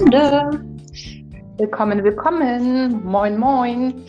[0.00, 3.04] Willkommen, willkommen.
[3.04, 4.02] Moin, moin.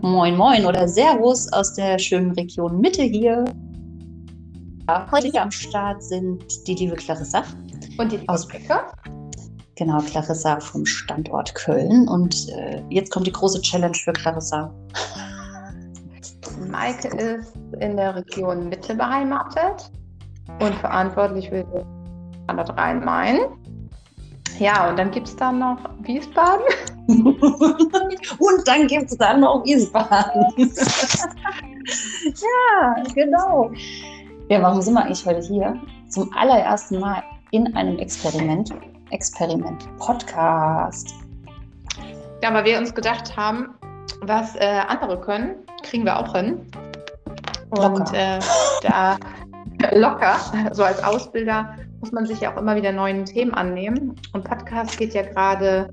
[0.00, 3.44] Moin, moin oder Servus aus der schönen Region Mitte hier.
[5.10, 7.42] Heute hier am Start sind die liebe Clarissa.
[7.98, 8.92] Und die aus Becker.
[9.74, 12.08] Genau, Clarissa vom Standort Köln.
[12.08, 14.72] Und äh, jetzt kommt die große Challenge für Clarissa.
[16.70, 19.90] Maike ist in der Region Mitte beheimatet
[20.60, 21.66] und verantwortlich für
[22.44, 23.38] Standort Rhein-Main.
[24.58, 26.64] Ja, und dann gibt es da noch Wiesbaden.
[27.08, 30.46] und dann gibt es dann noch Wiesbaden.
[32.24, 33.70] ja, genau.
[34.48, 35.78] Ja, warum sind wir eigentlich heute hier?
[36.08, 38.72] Zum allerersten Mal in einem Experiment.
[39.10, 41.14] Experiment Podcast.
[42.42, 43.74] Ja, weil wir uns gedacht haben,
[44.22, 46.66] was äh, andere können, kriegen wir auch hin.
[47.70, 48.14] Und locker.
[48.14, 48.40] Äh,
[48.82, 49.16] da
[49.94, 50.36] locker,
[50.72, 54.14] so als Ausbilder, muss man sich ja auch immer wieder neuen Themen annehmen.
[54.32, 55.88] Und Podcast geht ja gerade,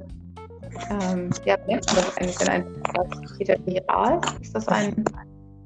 [0.91, 4.21] ähm, ja, wie nennt man das eigentlich, wenn ein Podcast geht ja viral?
[4.39, 5.03] Ist das ein,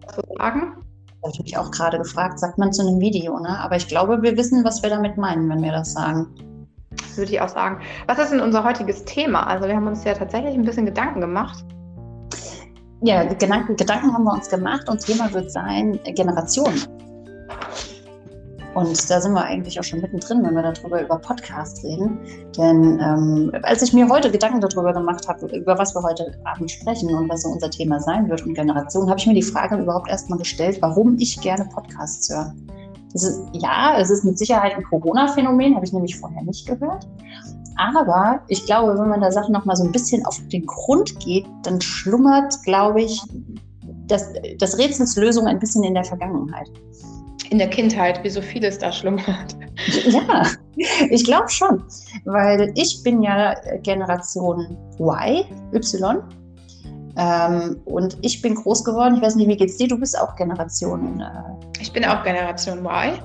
[0.08, 0.78] zu sagen?
[1.22, 3.60] Das habe ich auch gerade gefragt, sagt man zu einem Video, ne?
[3.60, 6.28] Aber ich glaube, wir wissen, was wir damit meinen, wenn wir das sagen.
[7.18, 7.82] Würde ich auch sagen.
[8.08, 9.48] Was ist denn unser heutiges Thema?
[9.48, 11.66] Also wir haben uns ja tatsächlich ein bisschen Gedanken gemacht.
[13.02, 16.82] Ja, Gedanken, Gedanken haben wir uns gemacht und Thema wird sein Generationen.
[18.78, 22.20] Und da sind wir eigentlich auch schon mittendrin, wenn wir darüber über Podcast reden.
[22.56, 26.70] Denn ähm, als ich mir heute Gedanken darüber gemacht habe, über was wir heute Abend
[26.70, 29.78] sprechen und was so unser Thema sein wird und Generation, habe ich mir die Frage
[29.78, 32.54] überhaupt erstmal gestellt, warum ich gerne Podcasts höre.
[33.16, 37.08] Ist, ja, es ist mit Sicherheit ein Corona-Phänomen, habe ich nämlich vorher nicht gehört.
[37.78, 41.20] Aber ich glaube, wenn man der Sache noch mal so ein bisschen auf den Grund
[41.20, 43.24] geht, dann schlummert, glaube ich,
[44.06, 46.70] das, das Rätsels Lösung ein bisschen in der Vergangenheit
[47.50, 49.56] in der Kindheit, wie so vieles da schlummert.
[50.06, 50.44] Ja,
[51.10, 51.84] ich glaube schon,
[52.26, 56.24] weil ich bin ja Generation Y, Y.
[57.20, 59.16] Ähm, und ich bin groß geworden.
[59.16, 59.88] Ich weiß nicht, wie geht's dir?
[59.88, 61.20] Du bist auch Generation.
[61.20, 63.20] Äh, ich bin auch Generation Y.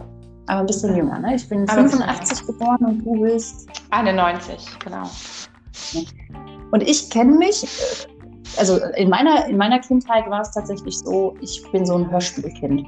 [0.47, 1.35] Aber ein bisschen jünger, ne?
[1.37, 3.69] Ich bin aber 85 geboren und du bist.
[3.91, 5.09] 91, genau.
[6.73, 11.35] Und ich kenne mich, äh, also in meiner, in meiner Kindheit war es tatsächlich so,
[11.41, 12.87] ich bin so ein Hörspielkind.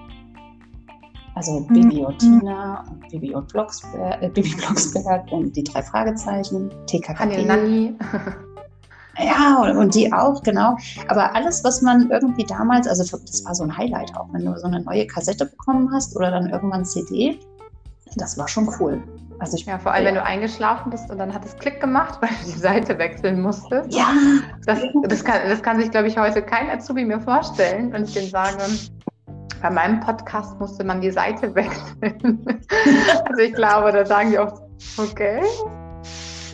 [1.35, 1.67] Also mhm.
[1.69, 7.45] Bibi und Tina und Bibi und Blocksberg, äh, Bibi Blocksberg und die drei Fragezeichen, TKKG.
[7.45, 7.95] Nanni.
[9.17, 10.77] Ja, und die auch, genau.
[11.07, 14.59] Aber alles, was man irgendwie damals, also das war so ein Highlight auch, wenn du
[14.59, 17.39] so eine neue Kassette bekommen hast oder dann irgendwann CD,
[18.17, 19.03] das war schon cool.
[19.39, 20.09] Also ich, ja, vor allem, ja.
[20.09, 23.41] wenn du eingeschlafen bist und dann hat es Klick gemacht, weil du die Seite wechseln
[23.41, 23.95] musstest.
[23.95, 24.09] Ja.
[24.67, 27.95] Das, das, kann, das kann sich, glaube ich, heute kein Azubi mehr vorstellen.
[27.95, 28.59] Und ich den sage,
[29.65, 32.47] bei meinem Podcast musste man die Seite wechseln.
[33.25, 34.61] also ich glaube, da sagen die auch,
[34.99, 35.41] okay.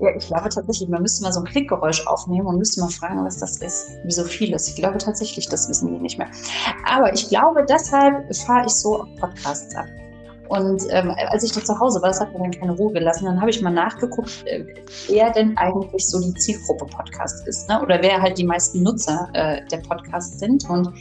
[0.01, 3.25] Ja, ich glaube tatsächlich, man müsste mal so ein Klickgeräusch aufnehmen und müsste mal fragen,
[3.25, 3.91] was das ist.
[4.05, 4.69] Wie so vieles.
[4.69, 6.29] Ich glaube tatsächlich, das wissen die nicht mehr.
[6.89, 9.87] Aber ich glaube, deshalb fahre ich so auf Podcasts ab.
[10.49, 13.25] Und ähm, als ich da zu Hause war, das hat mir dann keine Ruhe gelassen,
[13.25, 14.65] dann habe ich mal nachgeguckt, äh,
[15.09, 17.69] wer denn eigentlich so die Zielgruppe Podcast ist.
[17.69, 17.83] Ne?
[17.83, 20.69] Oder wer halt die meisten Nutzer äh, der Podcasts sind.
[20.71, 20.93] Und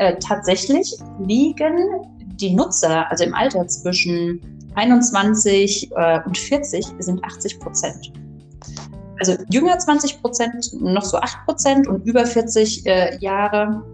[0.00, 2.06] äh, tatsächlich liegen
[2.40, 4.40] die Nutzer, also im Alter zwischen
[4.74, 8.12] 21 äh, und 40, sind 80 Prozent.
[9.18, 13.84] Also jünger 20 Prozent, noch so 8 Prozent und über 40 äh, Jahre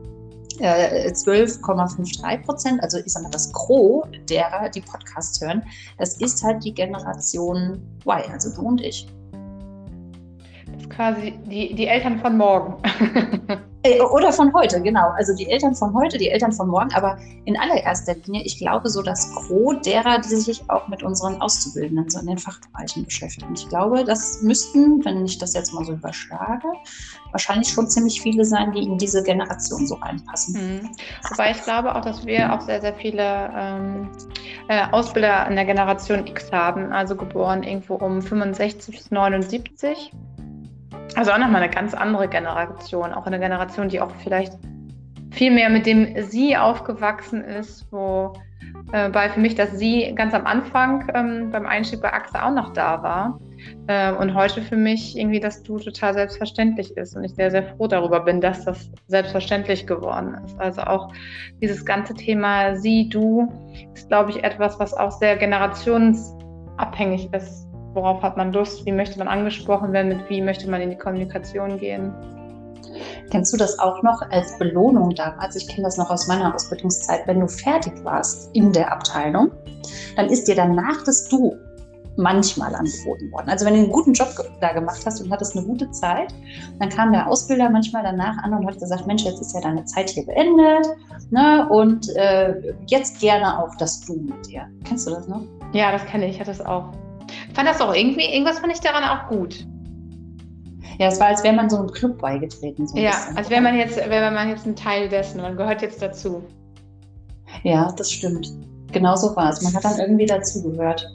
[0.61, 2.81] 12,53 äh, Prozent.
[2.85, 5.63] Also sage mal, das Gros derer, die Podcasts hören,
[5.99, 9.09] das ist halt die Generation Y, also du und ich.
[10.87, 12.77] Ist quasi die, die Eltern von morgen.
[13.87, 15.11] Äh, oder von heute, genau.
[15.11, 16.93] Also die Eltern von heute, die Eltern von morgen.
[16.95, 21.41] Aber in allererster Linie, ich glaube, so das Gros derer, die sich auch mit unseren
[21.41, 23.55] Auszubildenden so in den Fachbereichen beschäftigen.
[23.55, 26.67] Ich glaube, das müssten, wenn ich das jetzt mal so überschlage,
[27.31, 30.55] wahrscheinlich schon ziemlich viele sein, die in diese Generation so reinpassen.
[30.55, 30.91] Mhm.
[31.31, 34.09] Wobei ich glaube auch, dass wir auch sehr, sehr viele ähm,
[34.69, 40.13] äh, Ausbilder in der Generation X haben, also geboren irgendwo um 65 bis 79.
[41.15, 44.53] Also auch nochmal eine ganz andere Generation, auch eine Generation, die auch vielleicht
[45.31, 48.33] viel mehr mit dem Sie aufgewachsen ist, wo
[48.93, 52.55] äh, bei für mich das Sie ganz am Anfang ähm, beim Einstieg bei AXA auch
[52.55, 53.39] noch da war.
[53.87, 57.65] Äh, und heute für mich irgendwie das Du total selbstverständlich ist und ich sehr, sehr
[57.65, 60.59] froh darüber bin, dass das selbstverständlich geworden ist.
[60.59, 61.13] Also auch
[61.61, 63.49] dieses ganze Thema Sie, Du
[63.95, 67.66] ist, glaube ich, etwas, was auch sehr generationsabhängig ist
[67.97, 70.99] worauf hat man Lust, wie möchte man angesprochen werden, mit wie möchte man in die
[70.99, 72.15] Kommunikation gehen.
[73.31, 75.57] Kennst du das auch noch als Belohnung damals?
[75.57, 77.27] Ich kenne das noch aus meiner Ausbildungszeit.
[77.27, 79.51] Wenn du fertig warst in der Abteilung,
[80.15, 81.57] dann ist dir danach das Du
[82.17, 83.51] manchmal angeboten worden.
[83.51, 84.29] Also wenn du einen guten Job
[84.61, 86.35] da gemacht hast und hattest eine gute Zeit,
[86.79, 89.85] dann kam der Ausbilder manchmal danach an und hat gesagt, Mensch, jetzt ist ja deine
[89.85, 90.87] Zeit hier beendet
[91.31, 91.69] ne?
[91.69, 94.67] und äh, jetzt gerne auch das Du mit dir.
[94.85, 95.43] Kennst du das noch?
[95.73, 96.91] Ja, das kenne ich, ich hatte das auch.
[97.55, 99.67] Fand das auch irgendwie, irgendwas fand ich daran auch gut.
[100.99, 102.87] Ja, es war, als wäre man so einem Club beigetreten.
[102.87, 106.43] So ja, als wäre man, jetzt, man jetzt ein Teil dessen, man gehört jetzt dazu.
[107.63, 108.51] Ja, das stimmt.
[108.93, 109.61] Genau so war es.
[109.61, 111.07] Man hat dann irgendwie dazugehört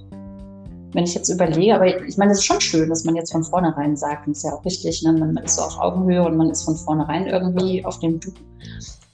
[0.94, 3.44] wenn ich jetzt überlege, aber ich meine, es ist schon schön, dass man jetzt von
[3.44, 5.14] vornherein sagt, und ist ja auch richtig, ne?
[5.14, 8.32] man ist so auf Augenhöhe und man ist von vornherein irgendwie auf dem Du.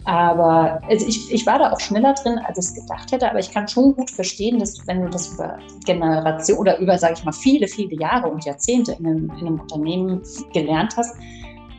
[0.07, 3.39] Aber also ich, ich war da auch schneller drin, als ich es gedacht hätte, aber
[3.39, 7.25] ich kann schon gut verstehen, dass wenn du das über Generation oder über, sage ich
[7.25, 10.21] mal, viele, viele Jahre und Jahrzehnte in einem, in einem Unternehmen
[10.53, 11.13] gelernt hast,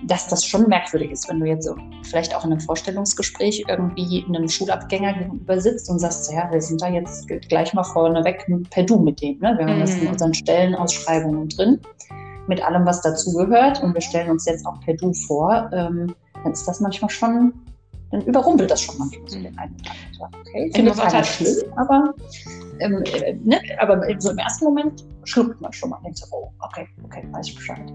[0.03, 4.27] dass das schon merkwürdig ist, wenn du jetzt so vielleicht auch in einem Vorstellungsgespräch irgendwie
[4.29, 8.83] einem Schulabgänger gegenüber sitzt und sagst, ja, wir sind da jetzt gleich mal vorneweg per
[8.83, 9.39] Du mit dem.
[9.39, 9.55] Ne?
[9.57, 10.11] Wir haben das in mhm.
[10.11, 11.81] unseren Stellenausschreibungen drin,
[12.47, 15.71] mit allem, was dazugehört und wir stellen uns jetzt auch per Du vor.
[15.73, 16.15] Ähm,
[16.45, 17.55] dann ist das manchmal schon,
[18.11, 19.77] dann überrumpelt das schon manchmal so den einen
[20.19, 22.15] oder Okay, finde ich keiner schlimm, aber,
[22.81, 23.61] ähm, äh, ne?
[23.79, 27.27] aber so im ersten Moment schluckt man schon mal und denkt so, oh, okay, okay,
[27.33, 27.93] weiß ich Bescheid.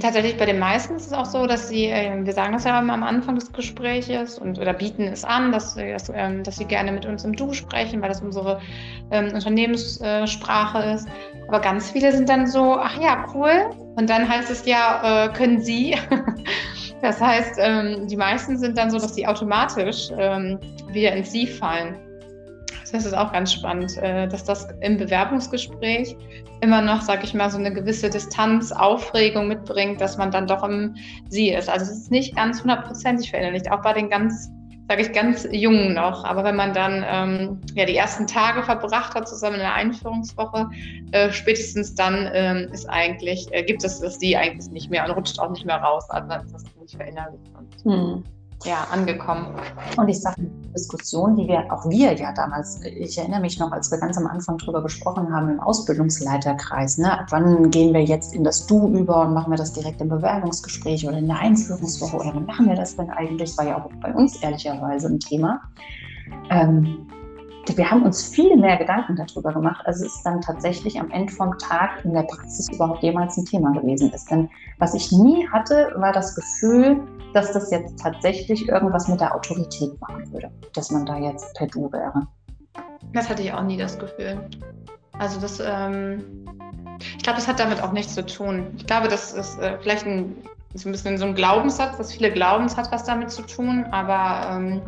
[0.00, 2.78] Tatsächlich bei den meisten ist es auch so, dass sie, äh, wir sagen das ja
[2.78, 6.92] am Anfang des Gesprächs und oder bieten es an, dass, dass, ähm, dass sie gerne
[6.92, 8.60] mit uns im Du sprechen, weil das unsere
[9.10, 11.08] ähm, Unternehmenssprache ist.
[11.48, 13.70] Aber ganz viele sind dann so, ach ja, cool.
[13.96, 15.96] Und dann heißt es ja, äh, können Sie.
[17.02, 20.58] das heißt, ähm, die meisten sind dann so, dass sie automatisch ähm,
[20.90, 21.96] wieder ins Sie fallen.
[22.90, 26.16] Das ist auch ganz spannend, äh, dass das im Bewerbungsgespräch
[26.62, 30.64] immer noch, sag ich mal, so eine gewisse Distanz, Aufregung mitbringt, dass man dann doch
[30.64, 30.94] im
[31.28, 31.68] Sie ist.
[31.68, 34.50] Also es ist nicht ganz hundertprozentig verinnerlicht, auch bei den ganz,
[34.88, 36.24] sage ich, ganz Jungen noch.
[36.24, 40.70] Aber wenn man dann ähm, ja die ersten Tage verbracht hat zusammen in der Einführungswoche,
[41.12, 45.10] äh, spätestens dann ähm, ist eigentlich, äh, gibt es das Sie eigentlich nicht mehr und
[45.12, 46.08] rutscht auch nicht mehr raus.
[46.08, 47.52] Also dann ist das nicht verinnerlicht.
[47.56, 48.24] Und, hm
[48.64, 49.46] ja, angekommen.
[49.96, 50.36] Und ich sage,
[50.74, 54.26] Diskussion, die wir, auch wir ja damals, ich erinnere mich noch, als wir ganz am
[54.26, 59.22] Anfang drüber gesprochen haben im Ausbildungsleiterkreis, ne, wann gehen wir jetzt in das Du über
[59.22, 62.76] und machen wir das direkt im Bewerbungsgespräch oder in der Einführungswoche oder wann machen wir
[62.76, 63.56] das denn eigentlich?
[63.56, 65.60] War ja auch bei uns ehrlicherweise ein Thema.
[66.50, 67.06] Ähm,
[67.76, 71.56] wir haben uns viel mehr Gedanken darüber gemacht, als es dann tatsächlich am Ende vom
[71.58, 74.30] Tag in der Praxis überhaupt jemals ein Thema gewesen ist.
[74.30, 74.48] Denn
[74.78, 77.00] was ich nie hatte, war das Gefühl,
[77.34, 81.66] dass das jetzt tatsächlich irgendwas mit der Autorität machen würde, dass man da jetzt per
[81.66, 82.26] Du wäre.
[83.12, 84.40] Das hatte ich auch nie das Gefühl.
[85.18, 86.24] Also das, ähm,
[87.00, 88.66] ich glaube, das hat damit auch nichts zu tun.
[88.76, 90.36] Ich glaube, das ist äh, vielleicht ein,
[90.74, 93.84] ist ein bisschen so ein Glaubenssatz, was viele glauben, es hat was damit zu tun,
[93.90, 94.82] aber ähm,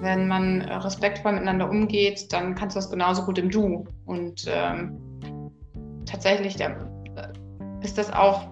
[0.00, 3.86] wenn man respektvoll miteinander umgeht, dann kannst du das genauso gut im Du.
[4.06, 4.98] Und ähm,
[6.06, 6.74] tatsächlich äh,
[7.82, 8.48] ist das auch,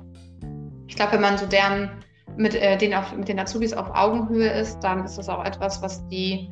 [0.86, 1.90] ich glaube, wenn man so deren
[2.36, 5.82] mit, äh, den auf, mit den Azubis auf Augenhöhe ist, dann ist das auch etwas,
[5.82, 6.50] was die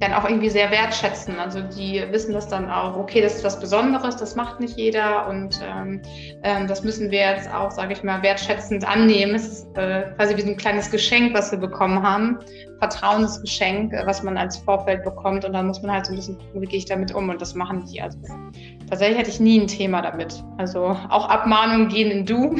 [0.00, 1.38] dann auch irgendwie sehr wertschätzen.
[1.38, 5.28] Also die wissen das dann auch, okay, das ist was Besonderes, das macht nicht jeder
[5.28, 6.02] und ähm,
[6.42, 9.34] ähm, das müssen wir jetzt auch, sage ich mal, wertschätzend annehmen.
[9.34, 12.38] Es ist äh, quasi wie so ein kleines Geschenk, was wir bekommen haben,
[12.80, 16.38] Vertrauensgeschenk, äh, was man als Vorfeld bekommt und dann muss man halt so ein bisschen
[16.38, 18.02] gucken, wie gehe ich damit um und das machen die.
[18.02, 18.18] Also
[18.88, 20.42] tatsächlich hatte ich nie ein Thema damit.
[20.58, 22.56] Also auch Abmahnungen gehen in Du.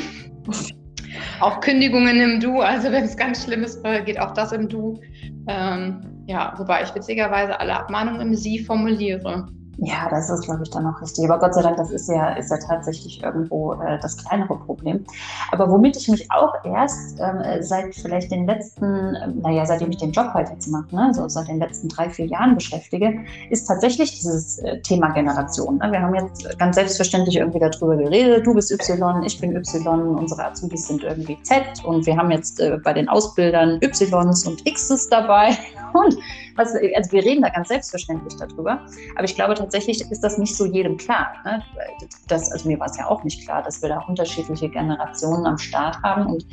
[1.40, 4.68] auch Kündigungen im Du, also wenn es ganz schlimm ist, äh, geht auch das im
[4.68, 5.00] Du.
[5.48, 9.48] Ähm, ja, wobei ich witzigerweise alle Abmahnungen im Sie formuliere.
[9.78, 11.24] Ja, das ist, glaube ich, dann auch richtig.
[11.24, 15.04] Aber Gott sei Dank, das ist ja, ist ja tatsächlich irgendwo äh, das kleinere Problem.
[15.50, 19.96] Aber womit ich mich auch erst ähm, seit vielleicht den letzten, äh, naja, seitdem ich
[19.96, 23.66] den Job halt jetzt mache, ne, so seit den letzten drei, vier Jahren beschäftige, ist
[23.66, 25.78] tatsächlich dieses äh, Thema Generation.
[25.78, 25.90] Ne?
[25.90, 30.44] Wir haben jetzt ganz selbstverständlich irgendwie darüber geredet, du bist Y, ich bin Y, unsere
[30.44, 35.08] Azubis sind irgendwie Z und wir haben jetzt äh, bei den Ausbildern Ys und Xs
[35.08, 35.56] dabei.
[35.94, 36.18] Und
[36.56, 38.80] was, also wir reden da ganz selbstverständlich darüber.
[39.16, 41.32] Aber ich glaube tatsächlich ist das nicht so jedem klar.
[41.44, 41.62] Ne?
[42.28, 45.58] Das, also mir war es ja auch nicht klar, dass wir da unterschiedliche Generationen am
[45.58, 46.46] Start haben und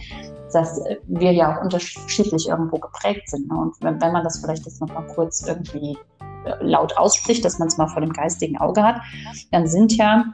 [0.54, 3.50] dass wir ja auch unterschiedlich irgendwo geprägt sind.
[3.50, 3.58] Ne?
[3.58, 5.98] Und wenn, wenn man das vielleicht jetzt noch mal kurz irgendwie
[6.46, 9.02] äh, laut ausspricht, dass man es mal vor dem geistigen Auge hat,
[9.52, 10.26] dann sind ja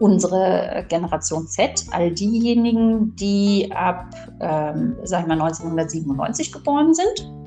[0.00, 4.06] unsere Generation Z, all diejenigen, die ab,
[4.40, 7.43] ähm, sag ich mal, 1997 geboren sind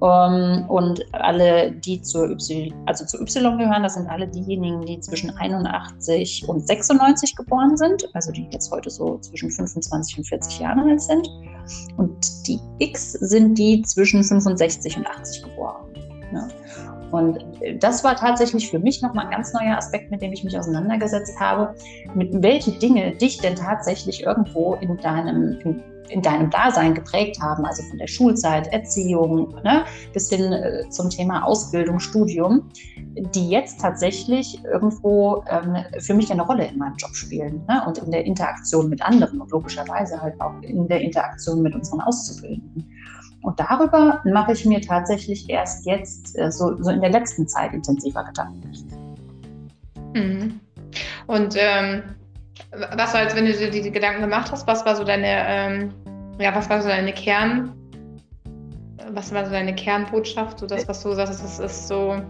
[0.00, 4.82] um, ähm, und alle, die zur Y, also zu Y gehören, das sind alle diejenigen,
[4.82, 10.24] die zwischen 81 und 96 geboren sind, also die jetzt heute so zwischen 25 und
[10.24, 11.28] 40 Jahre alt sind.
[11.96, 15.86] Und die X sind die zwischen 65 und 80 geboren.
[16.32, 16.48] Ja.
[17.10, 17.44] Und
[17.78, 21.38] das war tatsächlich für mich nochmal ein ganz neuer Aspekt, mit dem ich mich auseinandergesetzt
[21.38, 21.74] habe,
[22.14, 27.64] mit welchen Dinge dich denn tatsächlich irgendwo in deinem, in, in deinem Dasein geprägt haben,
[27.64, 32.68] also von der Schulzeit, Erziehung ne, bis hin äh, zum Thema Ausbildung, Studium,
[33.34, 37.98] die jetzt tatsächlich irgendwo ähm, für mich eine Rolle in meinem Job spielen ne, und
[37.98, 42.86] in der Interaktion mit anderen und logischerweise halt auch in der Interaktion mit unseren Auszubildenden.
[43.42, 47.72] Und darüber mache ich mir tatsächlich erst jetzt, äh, so, so in der letzten Zeit
[47.72, 48.72] intensiver Gedanken.
[50.14, 50.60] Mhm.
[51.26, 52.02] Und ähm,
[52.96, 55.94] was war jetzt, wenn du dir diese Gedanken gemacht hast, was war so deine, ähm,
[56.38, 57.72] ja, was war so deine Kern,
[59.12, 62.20] was war so deine Kernbotschaft, so das, was du sagst, das ist so,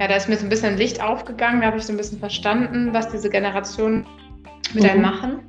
[0.00, 2.18] ja, da ist mir so ein bisschen Licht aufgegangen, da habe ich so ein bisschen
[2.18, 4.06] verstanden, was diese Generation
[4.72, 4.90] mit mhm.
[4.90, 5.40] einem machen.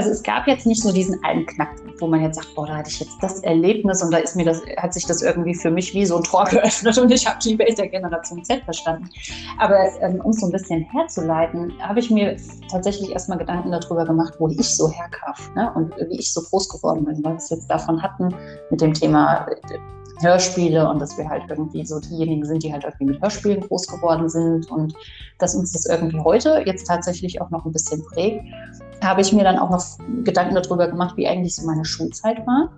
[0.00, 2.76] Also es gab jetzt nicht so diesen einen Knackpunkt, wo man jetzt sagt, boah, da
[2.78, 5.70] hatte ich jetzt das Erlebnis und da ist mir das, hat sich das irgendwie für
[5.70, 9.10] mich wie so ein Tor geöffnet und ich habe die Welt der Generation Z verstanden.
[9.58, 12.34] Aber ähm, um so ein bisschen herzuleiten, habe ich mir
[12.70, 15.70] tatsächlich erstmal Gedanken darüber gemacht, wo ich so herkam ne?
[15.74, 18.34] und wie ich so groß geworden bin, weil wir jetzt davon hatten
[18.70, 19.78] mit dem Thema äh,
[20.22, 23.86] Hörspiele und dass wir halt irgendwie so diejenigen sind, die halt irgendwie mit Hörspielen groß
[23.86, 24.94] geworden sind und
[25.38, 28.46] dass uns das irgendwie heute jetzt tatsächlich auch noch ein bisschen prägt,
[29.02, 29.84] habe ich mir dann auch noch
[30.24, 32.70] Gedanken darüber gemacht, wie eigentlich so meine Schulzeit war.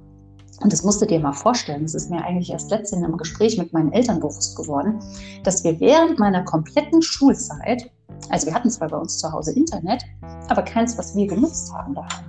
[0.61, 3.59] Und das musst du dir mal vorstellen, es ist mir eigentlich erst letztens im Gespräch
[3.59, 5.00] mit meinen Eltern bewusst geworden,
[5.43, 7.91] dass wir während meiner kompletten Schulzeit,
[8.29, 10.05] also wir hatten zwar bei uns zu Hause Internet,
[10.49, 12.25] aber keins, was wir genutzt haben daheim.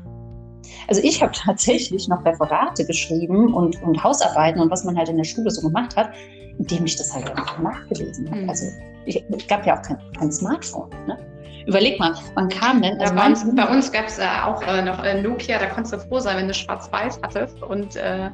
[0.87, 5.17] Also ich habe tatsächlich noch Referate geschrieben und, und Hausarbeiten und was man halt in
[5.17, 6.11] der Schule so gemacht hat,
[6.57, 8.41] indem ich das halt einfach nachgelesen habe.
[8.41, 8.49] Mhm.
[8.49, 8.65] Also
[9.05, 10.89] ich, es gab ja auch kein, kein Smartphone.
[11.07, 11.17] Ne?
[11.67, 12.99] Überleg mal, wann kam denn?
[12.99, 15.93] Also bei uns, bei uns gab es äh, auch äh, noch äh, Nokia, da konntest
[15.93, 18.29] du froh sein, wenn du schwarz-weiß hattest und äh,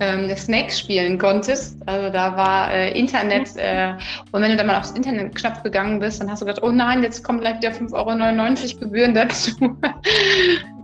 [0.00, 1.76] ähm, Snakes spielen konntest.
[1.86, 3.94] Also da war äh, Internet äh,
[4.32, 7.02] und wenn du dann mal aufs Internet-Knopf gegangen bist, dann hast du gedacht, oh nein,
[7.02, 9.52] jetzt kommen gleich wieder 5,99 Euro Gebühren dazu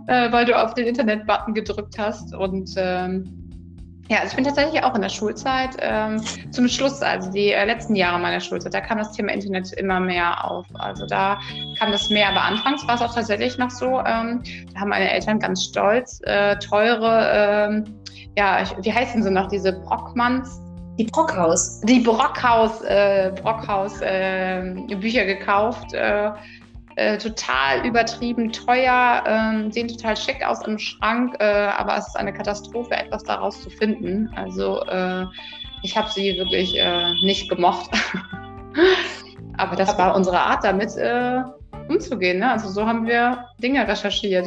[0.07, 2.33] äh, weil du auf den Internet-Button gedrückt hast.
[2.35, 3.50] Und ähm,
[4.11, 7.63] ja, also ich bin tatsächlich auch in der Schulzeit ähm, zum Schluss, also die äh,
[7.63, 10.65] letzten Jahre meiner Schulzeit, da kam das Thema Internet immer mehr auf.
[10.73, 11.39] Also da
[11.79, 15.09] kam das mehr, aber anfangs war es auch tatsächlich noch so, ähm, da haben meine
[15.09, 17.85] Eltern ganz stolz äh, teure, ähm,
[18.37, 20.59] ja, ich, wie heißen sie noch, diese Brockmanns,
[20.99, 21.79] die Brockhaus.
[21.79, 25.93] Die Brockhaus, äh, Brockhaus äh, Bücher gekauft.
[27.01, 32.15] Äh, total übertrieben teuer, äh, sehen total schick aus im Schrank, äh, aber es ist
[32.15, 34.29] eine Katastrophe, etwas daraus zu finden.
[34.35, 35.25] Also äh,
[35.81, 37.89] ich habe sie wirklich äh, nicht gemocht.
[39.57, 41.41] aber das war unsere Art, damit äh,
[41.89, 42.37] umzugehen.
[42.37, 42.51] Ne?
[42.51, 44.45] Also so haben wir Dinge recherchiert.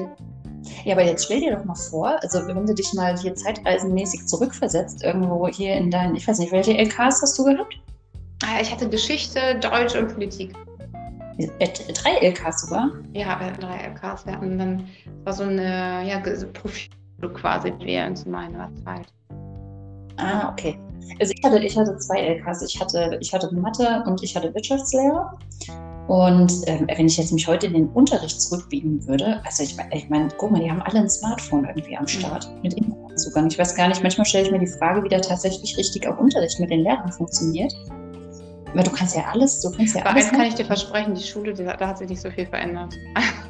[0.84, 4.26] Ja, aber jetzt stell dir doch mal vor, also wenn du dich mal hier zeitreisenmäßig
[4.26, 7.74] zurückversetzt, irgendwo hier in deinen, ich weiß nicht, welche LKs hast du gehabt?
[8.44, 10.54] Ah, ich hatte Geschichte, Deutsch und Politik.
[11.38, 12.90] Äh, drei LKs sogar?
[13.12, 14.26] Ja, wir hatten drei LKs.
[14.26, 14.88] Wir hatten dann
[15.24, 16.20] war so eine ja,
[16.52, 16.90] Profil
[17.32, 19.06] quasi während zu meiner Zeit.
[20.16, 20.78] Ah, okay.
[21.20, 22.62] Also ich hatte, ich hatte zwei LKs.
[22.62, 25.30] Ich hatte, ich hatte Mathe und ich hatte Wirtschaftslehre.
[26.06, 29.96] Und ähm, wenn ich jetzt mich heute in den Unterricht zurückbiegen würde, also ich meine,
[29.96, 32.62] ich mein, guck mal, die haben alle ein Smartphone irgendwie am Start mhm.
[32.62, 33.46] mit Internetzugang.
[33.46, 36.18] Ich weiß gar nicht, manchmal stelle ich mir die Frage, wie da tatsächlich richtig auch
[36.18, 37.74] Unterricht mit den Lehrern funktioniert.
[38.74, 40.26] Aber du kannst ja alles, du kannst ja Aber alles.
[40.26, 42.94] eins kann ich dir versprechen, die Schule, da hat sich nicht so viel verändert.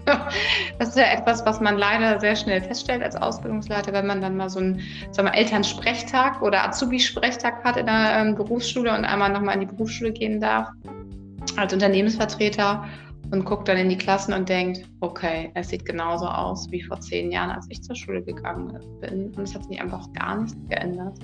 [0.78, 4.36] das ist ja etwas, was man leider sehr schnell feststellt als Ausbildungsleiter, wenn man dann
[4.36, 4.80] mal so einen
[5.12, 9.66] sagen wir, Elternsprechtag oder Azubi-Sprechtag hat in der ähm, Berufsschule und einmal nochmal in die
[9.66, 10.68] Berufsschule gehen darf
[11.56, 12.84] als Unternehmensvertreter
[13.30, 17.00] und guckt dann in die Klassen und denkt, okay, es sieht genauso aus wie vor
[17.00, 19.32] zehn Jahren, als ich zur Schule gegangen bin.
[19.34, 21.18] Und es hat sich einfach gar nichts geändert.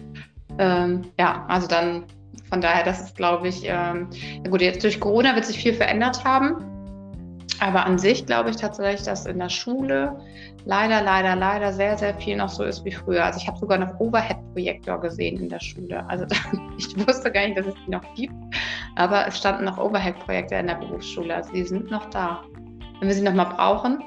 [0.59, 2.05] Ähm, ja, also dann
[2.51, 4.11] von daher, das ist, glaube ich, ähm,
[4.49, 6.67] gut, jetzt durch Corona wird sich viel verändert haben.
[7.61, 10.19] Aber an sich glaube ich tatsächlich, dass in der Schule
[10.65, 13.25] leider, leider, leider sehr, sehr viel noch so ist wie früher.
[13.25, 16.05] Also ich habe sogar noch Overhead-Projektor gesehen in der Schule.
[16.09, 16.25] Also
[16.79, 18.33] ich wusste gar nicht, dass es die noch gibt.
[18.97, 21.37] Aber es standen noch Overhead-Projekte in der Berufsschule.
[21.37, 22.43] Also die sind noch da.
[22.99, 24.03] Wenn wir sie noch mal brauchen,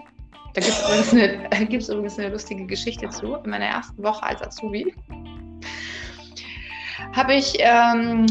[0.56, 3.36] da gibt es übrigens, übrigens eine lustige Geschichte zu.
[3.36, 4.94] In meiner ersten Woche als Azubi
[7.14, 8.26] habe ich, ähm,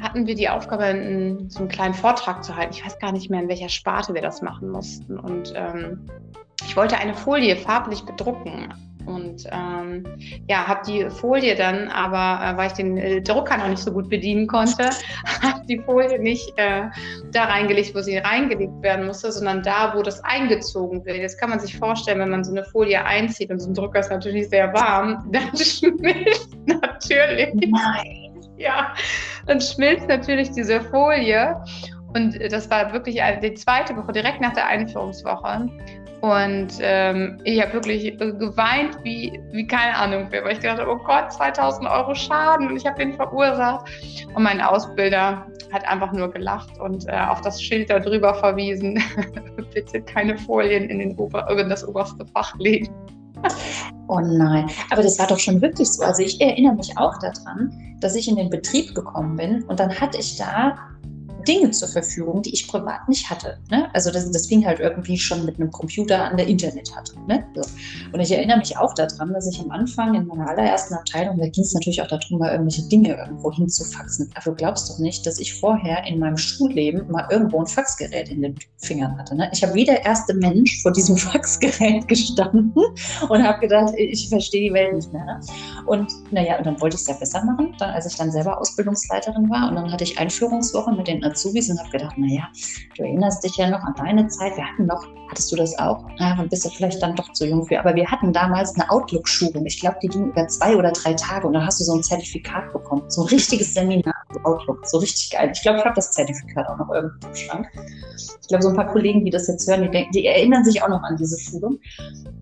[0.00, 2.72] hatten wir die Aufgabe, einen, so einen kleinen Vortrag zu halten.
[2.74, 5.18] Ich weiß gar nicht mehr, in welcher Sparte wir das machen mussten.
[5.18, 6.06] Und ähm,
[6.64, 8.72] ich wollte eine Folie farblich bedrucken.
[9.06, 10.04] Und ähm,
[10.48, 13.92] ja, habe die Folie dann, aber äh, weil ich den äh, Drucker noch nicht so
[13.92, 14.90] gut bedienen konnte,
[15.42, 16.82] habe die Folie nicht äh,
[17.32, 21.16] da reingelegt, wo sie reingelegt werden musste, sondern da, wo das eingezogen wird.
[21.16, 24.00] Jetzt kann man sich vorstellen, wenn man so eine Folie einzieht und so ein Drucker
[24.00, 27.54] ist natürlich sehr warm, dann schmilzt natürlich.
[27.54, 28.30] Nein
[28.60, 28.94] ja,
[29.46, 31.56] dann schmilzt natürlich diese Folie.
[32.14, 35.68] Und das war wirklich die zweite Woche, direkt nach der Einführungswoche.
[36.20, 40.98] Und ähm, ich habe wirklich geweint wie, wie keine Ahnung, weil ich gedacht habe, oh
[40.98, 43.86] Gott, 2000 Euro Schaden und ich habe den verursacht.
[44.34, 49.02] Und mein Ausbilder hat einfach nur gelacht und äh, auf das Schild darüber verwiesen,
[49.74, 52.92] bitte keine Folien in, den Ober in das oberste Fach legen.
[54.08, 56.02] Oh nein, aber das war doch schon wirklich so.
[56.02, 59.98] Also ich erinnere mich auch daran, dass ich in den Betrieb gekommen bin und dann
[59.98, 60.76] hatte ich da
[61.44, 63.58] Dinge zur Verfügung, die ich privat nicht hatte.
[63.70, 63.88] Ne?
[63.94, 67.14] Also das, das fing halt irgendwie schon mit einem Computer an der Internet hatte.
[67.26, 67.44] Ne?
[67.54, 67.62] So.
[68.12, 71.48] Und ich erinnere mich auch daran, dass ich am Anfang in meiner allerersten Abteilung, da
[71.48, 74.30] ging es natürlich auch darum, mal irgendwelche Dinge irgendwo hinzufaxen.
[74.34, 78.28] Aber du glaubst doch nicht, dass ich vorher in meinem Schulleben mal irgendwo ein Faxgerät
[78.28, 79.34] in den Fingern hatte.
[79.34, 79.50] Ne?
[79.52, 82.72] Ich habe wie der erste Mensch vor diesem Faxgerät gestanden
[83.28, 85.24] und habe gedacht, ich verstehe die Welt nicht mehr.
[85.24, 85.40] Ne?
[85.86, 88.60] Und naja, und dann wollte ich es ja besser machen, dann, als ich dann selber
[88.60, 89.68] Ausbildungsleiterin war.
[89.68, 92.48] Und dann hatte ich Einführungswoche mit den Azubis und habe gedacht, naja,
[92.96, 94.56] du erinnerst dich ja noch an deine Zeit.
[94.56, 96.04] Wir hatten noch, hattest du das auch?
[96.18, 97.78] Ja, dann bist du vielleicht dann doch zu jung für.
[97.78, 99.64] Aber wir hatten damals eine Outlook-Schulung.
[99.66, 102.02] Ich glaube, die ging über zwei oder drei Tage und dann hast du so ein
[102.02, 103.02] Zertifikat bekommen.
[103.08, 104.86] So ein richtiges Seminar zu Outlook.
[104.86, 105.50] So richtig geil.
[105.54, 107.68] Ich glaube, ich habe das Zertifikat auch noch irgendwo im Schrank.
[108.42, 110.82] Ich glaube, so ein paar Kollegen, die das jetzt hören, die, denken, die erinnern sich
[110.82, 111.78] auch noch an diese Schulung.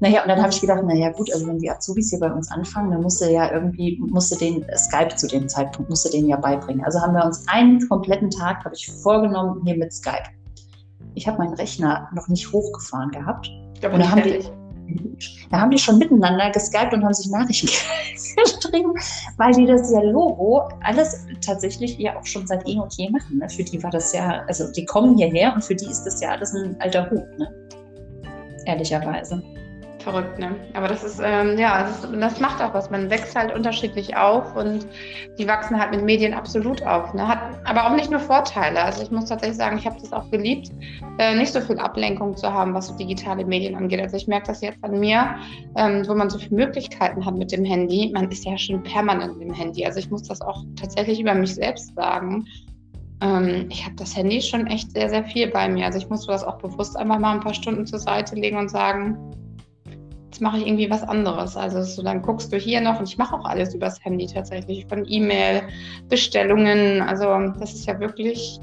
[0.00, 2.50] Naja, und dann habe ich gedacht, naja, gut, also wenn die Azubis hier bei uns
[2.50, 6.10] anfangen, dann musst du ja irgendwie, musst du den Skype zu dem Zeitpunkt, musst du
[6.10, 6.84] den ja beibringen.
[6.84, 10.28] Also haben wir uns einen kompletten Tag, habe ich vorgenommen, hier mit Skype.
[11.14, 13.50] Ich habe meinen Rechner noch nicht hochgefahren gehabt.
[13.80, 14.44] Da und da haben, die,
[15.50, 17.66] da haben die schon miteinander geskypt und haben sich Nachrichten
[18.36, 18.92] geschrieben,
[19.36, 23.38] weil die das ja Logo alles tatsächlich ja auch schon seit eh und je machen.
[23.38, 23.48] Ne?
[23.48, 26.30] Für die war das ja, also die kommen hierher und für die ist das ja
[26.30, 27.52] alles ein alter Hut, ne?
[28.66, 29.42] ehrlicherweise
[30.10, 30.56] verrückt, ne?
[30.74, 32.90] Aber das ist, ähm, ja, das, ist, das, macht auch was.
[32.90, 34.86] Man wächst halt unterschiedlich auf und
[35.38, 37.12] die wachsen halt mit Medien absolut auf.
[37.14, 37.26] Ne?
[37.26, 38.82] Hat aber auch nicht nur Vorteile.
[38.82, 40.70] Also ich muss tatsächlich sagen, ich habe das auch geliebt,
[41.18, 44.00] äh, nicht so viel Ablenkung zu haben, was so digitale Medien angeht.
[44.00, 45.36] Also ich merke das jetzt an mir,
[45.76, 48.10] ähm, wo man so viele Möglichkeiten hat mit dem Handy.
[48.14, 49.84] Man ist ja schon permanent dem Handy.
[49.84, 52.46] Also ich muss das auch tatsächlich über mich selbst sagen
[53.20, 55.86] ähm, ich habe das Handy schon echt sehr, sehr viel bei mir.
[55.86, 58.70] Also ich muss sowas auch bewusst einfach mal ein paar Stunden zur Seite legen und
[58.70, 59.18] sagen,
[60.28, 61.56] jetzt mache ich irgendwie was anderes.
[61.56, 64.86] Also so, dann guckst du hier noch und ich mache auch alles übers Handy tatsächlich,
[64.86, 65.62] von E-Mail,
[66.08, 67.00] Bestellungen.
[67.00, 67.26] Also
[67.58, 68.60] das ist ja wirklich,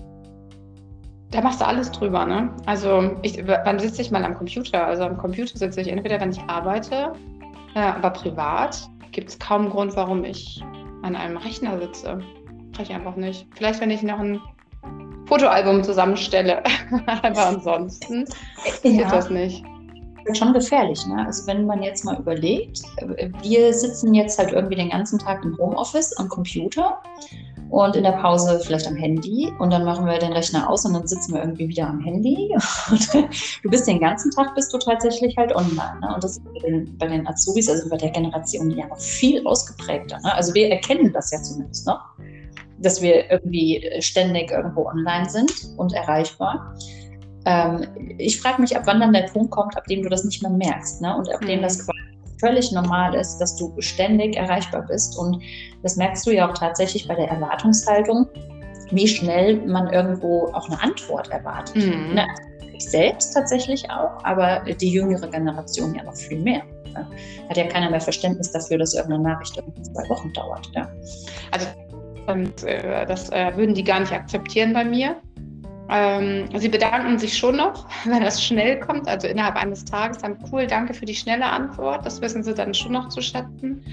[1.31, 2.25] da machst du alles drüber.
[2.25, 2.51] Ne?
[2.67, 4.85] Also ich, wann sitze ich mal am Computer?
[4.85, 7.13] Also am Computer sitze ich entweder, wenn ich arbeite,
[7.73, 10.63] äh, aber privat gibt es kaum Grund, warum ich
[11.01, 12.19] an einem Rechner sitze.
[12.75, 13.47] Kann ich einfach nicht.
[13.55, 14.39] Vielleicht, wenn ich noch ein
[15.25, 16.61] Fotoalbum zusammenstelle.
[17.23, 18.25] aber ansonsten
[18.83, 18.91] ja.
[18.91, 19.65] geht das nicht
[20.33, 21.05] schon gefährlich.
[21.05, 21.25] Ne?
[21.25, 22.81] Also wenn man jetzt mal überlegt,
[23.41, 26.99] wir sitzen jetzt halt irgendwie den ganzen Tag im Homeoffice am Computer
[27.69, 30.93] und in der Pause vielleicht am Handy und dann machen wir den Rechner aus und
[30.93, 32.55] dann sitzen wir irgendwie wieder am Handy.
[32.91, 35.99] Und du bist den ganzen Tag bist du tatsächlich halt online.
[36.01, 36.13] Ne?
[36.13, 39.45] Und das ist bei den, bei den, Azubis, also bei der Generation ja noch viel
[39.45, 40.19] ausgeprägter.
[40.23, 40.33] Ne?
[40.33, 42.01] Also wir erkennen das ja zumindest noch,
[42.79, 46.75] dass wir irgendwie ständig irgendwo online sind und erreichbar.
[47.45, 50.41] Ähm, ich frage mich, ab wann dann der Punkt kommt, ab dem du das nicht
[50.41, 51.15] mehr merkst ne?
[51.15, 51.47] und ab mhm.
[51.47, 51.99] dem das quasi
[52.39, 55.17] völlig normal ist, dass du ständig erreichbar bist.
[55.17, 55.41] Und
[55.83, 58.27] das merkst du ja auch tatsächlich bei der Erwartungshaltung,
[58.91, 61.75] wie schnell man irgendwo auch eine Antwort erwartet.
[61.75, 62.15] Mhm.
[62.15, 62.27] Ne?
[62.73, 66.63] Ich selbst tatsächlich auch, aber die jüngere Generation ja noch viel mehr.
[66.93, 67.07] Ne?
[67.49, 70.69] Hat ja keiner mehr Verständnis dafür, dass irgendeine Nachricht irgendwie zwei Wochen dauert.
[70.75, 70.89] Ja?
[71.51, 71.67] Also
[72.27, 75.15] und, äh, das äh, würden die gar nicht akzeptieren bei mir.
[75.89, 80.19] Ähm, sie bedanken sich schon noch, wenn das schnell kommt, also innerhalb eines Tages.
[80.19, 82.05] Dann cool, danke für die schnelle Antwort.
[82.05, 83.83] Das wissen sie dann schon noch zu schätzen.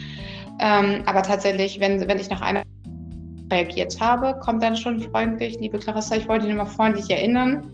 [0.61, 2.63] Ähm, aber tatsächlich, wenn, wenn ich nach einer
[3.51, 7.71] reagiert habe, kommt dann schon freundlich, liebe Clarissa, ich wollte dich nur mal freundlich erinnern.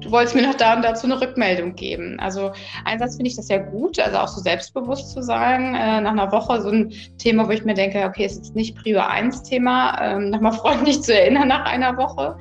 [0.00, 2.18] Du wolltest mir noch da und dazu eine Rückmeldung geben.
[2.20, 2.52] Also
[2.84, 6.32] einerseits finde ich das ja gut, also auch so selbstbewusst zu sagen, äh, nach einer
[6.32, 10.00] Woche so ein Thema, wo ich mir denke, okay, ist jetzt nicht Prio 1 Thema,
[10.00, 12.36] ähm, nochmal freundlich zu erinnern nach einer Woche.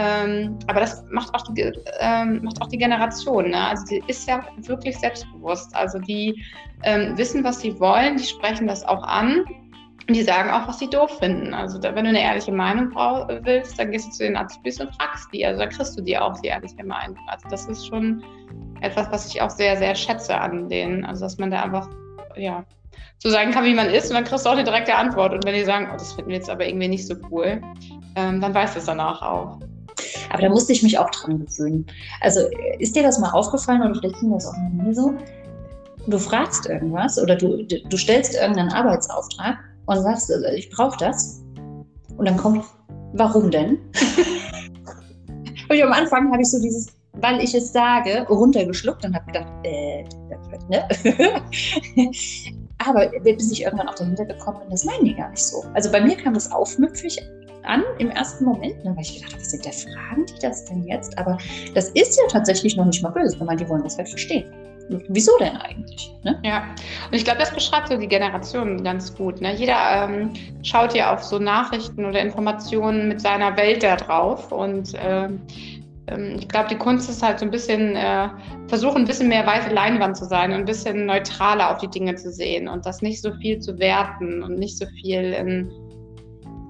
[0.00, 3.50] Ähm, aber das macht auch die, ähm, macht auch die Generation.
[3.50, 3.66] Ne?
[3.66, 5.74] Also die ist ja wirklich selbstbewusst.
[5.74, 6.40] Also die
[6.84, 9.44] ähm, wissen, was sie wollen, die sprechen das auch an.
[10.06, 11.52] Und die sagen auch, was sie doof finden.
[11.52, 12.94] Also da, wenn du eine ehrliche Meinung
[13.42, 15.44] willst, dann gehst du zu den Azubis und fragst die.
[15.44, 17.18] Also da kriegst du dir auch die ehrliche Meinung.
[17.26, 18.22] Also das ist schon
[18.80, 21.04] etwas, was ich auch sehr, sehr schätze an denen.
[21.04, 21.88] Also dass man da einfach,
[22.36, 22.64] ja,
[23.18, 25.34] so sagen kann, wie man ist und dann kriegst du auch eine direkte Antwort.
[25.34, 27.60] Und wenn die sagen, oh, das finden wir jetzt aber irgendwie nicht so cool,
[28.14, 29.58] ähm, dann weißt du es danach auch.
[30.30, 31.86] Aber da musste ich mich auch dran gewöhnen.
[32.20, 32.40] Also
[32.78, 35.14] ist dir das mal aufgefallen oder vielleicht ging das auch noch nie so?
[36.06, 41.42] Du fragst irgendwas oder du, du stellst irgendeinen Arbeitsauftrag und sagst, also ich brauche das.
[42.16, 42.64] Und dann kommt,
[43.12, 43.78] warum denn?
[45.68, 49.52] und am Anfang habe ich so dieses, weil ich es sage, runtergeschluckt und habe gedacht,
[49.64, 50.04] äh,
[50.68, 50.88] ne?
[52.86, 55.64] Aber bis ich irgendwann auch dahinter gekommen bin, das meinen die gar nicht so.
[55.74, 57.20] Also bei mir kam das aufmüpfig
[57.64, 60.64] an im ersten Moment, ne, weil ich gedacht habe, was sind der Fragen die das
[60.64, 61.16] denn jetzt?
[61.18, 61.38] Aber
[61.74, 64.52] das ist ja tatsächlich noch nicht mal böse, weil die wollen das halt verstehen.
[65.08, 66.14] Wieso denn eigentlich?
[66.24, 66.40] Ne?
[66.42, 66.64] Ja,
[67.06, 69.38] und ich glaube, das beschreibt so die Generation ganz gut.
[69.40, 69.54] Ne?
[69.54, 74.94] Jeder ähm, schaut ja auf so Nachrichten oder Informationen mit seiner Welt da drauf und
[74.96, 75.42] ähm,
[76.08, 78.28] ähm, ich glaube, die Kunst ist halt so ein bisschen, äh,
[78.68, 82.14] versuchen ein bisschen mehr weiße Leinwand zu sein und ein bisschen neutraler auf die Dinge
[82.14, 85.70] zu sehen und das nicht so viel zu werten und nicht so viel in,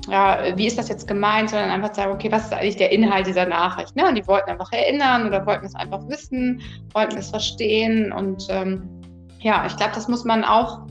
[0.09, 3.27] ja, wie ist das jetzt gemeint, sondern einfach sagen, okay, was ist eigentlich der Inhalt
[3.27, 3.95] dieser Nachricht?
[3.95, 4.09] Ne?
[4.09, 6.61] Und die wollten einfach erinnern oder wollten es einfach wissen,
[6.95, 8.89] wollten es verstehen und ähm,
[9.41, 10.87] ja, ich glaube, das muss man auch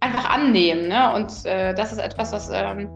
[0.00, 0.88] einfach annehmen.
[0.88, 1.14] Ne?
[1.14, 2.88] Und äh, das ist etwas, was ähm,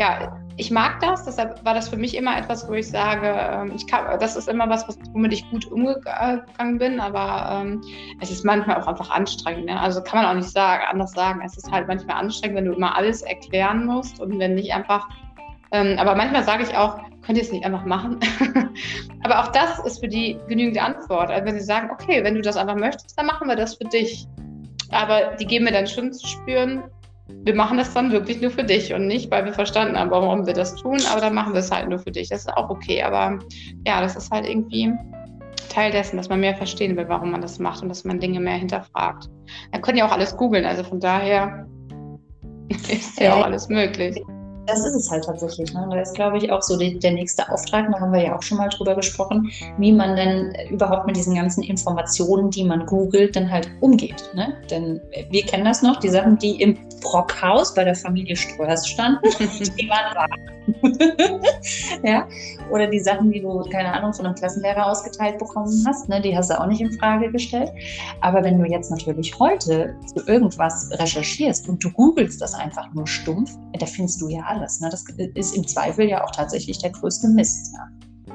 [0.00, 3.72] ja, ich mag das, deshalb war das für mich immer etwas, wo ich sage, ähm,
[3.76, 7.80] ich kann, das ist immer was, womit ich gut umgegangen bin, aber ähm,
[8.20, 9.66] es ist manchmal auch einfach anstrengend.
[9.66, 9.80] Ne?
[9.80, 11.40] Also kann man auch nicht sagen, anders sagen.
[11.46, 15.08] Es ist halt manchmal anstrengend, wenn du immer alles erklären musst und wenn nicht einfach.
[15.70, 18.18] Ähm, aber manchmal sage ich auch, könnt ihr es nicht einfach machen?
[19.22, 21.30] aber auch das ist für die genügende Antwort.
[21.30, 23.84] Also wenn sie sagen, okay, wenn du das einfach möchtest, dann machen wir das für
[23.84, 24.26] dich.
[24.90, 26.82] Aber die geben mir dann schon zu spüren,
[27.28, 30.46] wir machen das dann wirklich nur für dich und nicht, weil wir verstanden haben, warum
[30.46, 32.28] wir das tun, aber dann machen wir es halt nur für dich.
[32.28, 33.38] Das ist auch okay, aber
[33.86, 34.92] ja, das ist halt irgendwie
[35.68, 38.40] Teil dessen, dass man mehr verstehen will, warum man das macht und dass man Dinge
[38.40, 39.28] mehr hinterfragt.
[39.72, 41.66] Dann können ja auch alles googeln, also von daher
[42.70, 44.20] ist ja auch alles möglich
[44.68, 45.72] das ist es halt tatsächlich.
[45.72, 45.88] Ne?
[45.90, 48.42] Da ist, glaube ich, auch so die, der nächste Auftrag, da haben wir ja auch
[48.42, 53.34] schon mal drüber gesprochen, wie man denn überhaupt mit diesen ganzen Informationen, die man googelt,
[53.34, 54.30] dann halt umgeht.
[54.34, 54.54] Ne?
[54.70, 55.00] Denn
[55.30, 59.88] wir kennen das noch, die Sachen, die im Brockhaus bei der Familie Ströers standen, die
[59.88, 60.28] waren wahr.
[62.02, 62.28] ja?
[62.70, 66.20] Oder die Sachen, die du, keine Ahnung, von einem Klassenlehrer ausgeteilt bekommen hast, ne?
[66.20, 67.70] die hast du auch nicht in Frage gestellt.
[68.20, 73.06] Aber wenn du jetzt natürlich heute zu irgendwas recherchierst und du googelst das einfach nur
[73.06, 74.57] stumpf, da findest du ja alles.
[74.80, 74.90] Ne?
[74.90, 77.74] Das ist im Zweifel ja auch tatsächlich der größte Mist.
[77.74, 78.34] Ja.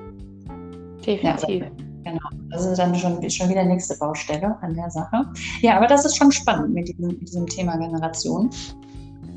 [1.06, 1.64] Definitiv.
[1.64, 1.72] Ja,
[2.04, 5.26] Genau, das ist dann schon, schon wieder nächste Baustelle an der Sache.
[5.62, 8.50] Ja, aber das ist schon spannend mit diesem, mit diesem Thema Generation.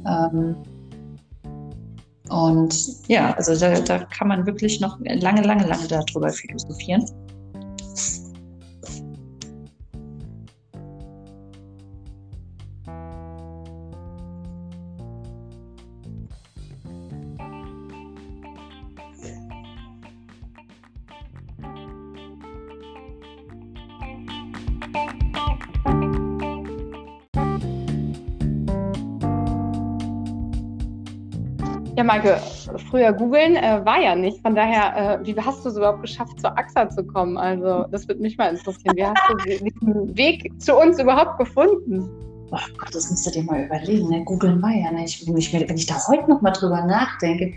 [0.05, 0.57] Ähm,
[2.29, 7.05] und ja, also da, da kann man wirklich noch lange, lange, lange darüber philosophieren.
[32.07, 32.39] Maike,
[32.91, 34.41] früher googeln äh, war ja nicht.
[34.43, 37.37] Von daher, äh, wie hast du es überhaupt geschafft, zur AXA zu kommen?
[37.37, 38.97] Also, das würde mich mal interessieren.
[38.97, 42.09] Wie hast du diesen Weg zu uns überhaupt gefunden?
[42.53, 44.09] Oh Gott, das musst du dir mal überlegen.
[44.09, 44.25] Ne?
[44.25, 45.27] Googeln war ja nicht.
[45.27, 47.53] Wenn ich, wenn ich da heute noch mal drüber nachdenke,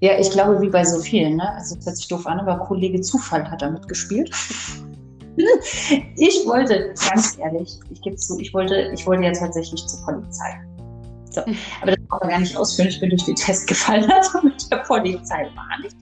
[0.00, 1.36] ja, ich glaube, wie bei so vielen.
[1.36, 1.52] Ne?
[1.54, 4.30] Also, das hört sich doof an, aber Kollege Zufall hat da mitgespielt.
[6.16, 10.69] ich wollte, ganz ehrlich, ich gebe zu, ich wollte, ich wollte ja tatsächlich zur Polizei.
[11.30, 11.40] So.
[11.82, 12.88] Aber das brauchen wir gar nicht ausführen.
[12.88, 15.96] Ich bin durch den Test gefallen, also mit der Polizei war nicht.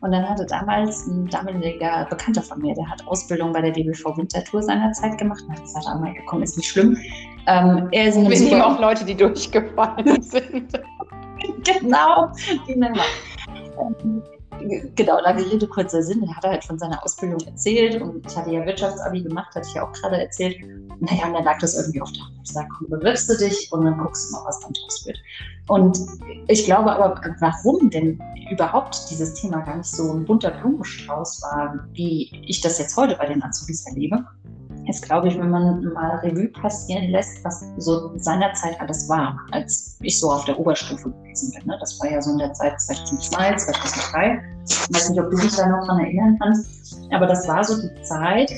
[0.00, 4.16] Und dann hatte damals ein damaliger Bekannter von mir, der hat Ausbildung bei der DBV
[4.16, 5.44] Winterthur seinerzeit gemacht.
[5.46, 6.98] Und hat gesagt, ah, Maike, komm, ist nicht schlimm.
[7.46, 10.72] Ähm, er ist wir nehmen auch Leute, die durchgefallen sind.
[11.64, 12.32] genau,
[12.66, 13.04] die nennen wir.
[13.80, 14.22] Ähm,
[14.94, 16.22] genau, lange Rede, kurzer Sinn.
[16.22, 19.74] Er hat halt von seiner Ausbildung erzählt und ich hatte ja Wirtschaftsabi gemacht, hatte ich
[19.74, 20.56] ja auch gerade erzählt.
[21.00, 22.32] Naja, und dann lag das irgendwie auf der Hand.
[22.44, 25.18] Ich sage, komm, bewirbst du dich und dann guckst du mal, was dann draus wird.
[25.68, 25.98] Und
[26.48, 31.86] ich glaube aber, warum denn überhaupt dieses Thema gar nicht so ein bunter Blumenstrauß war,
[31.92, 34.24] wie ich das jetzt heute bei den Azubis erlebe,
[34.88, 39.96] ist, glaube ich, wenn man mal Revue passieren lässt, was so seinerzeit alles war, als
[40.00, 41.66] ich so auf der Oberstufe gewesen bin.
[41.66, 41.76] Ne?
[41.80, 44.42] Das war ja so in der Zeit 2002, 2003.
[44.68, 47.80] Ich weiß nicht, ob du dich da noch daran erinnern kannst, aber das war so
[47.80, 48.52] die Zeit,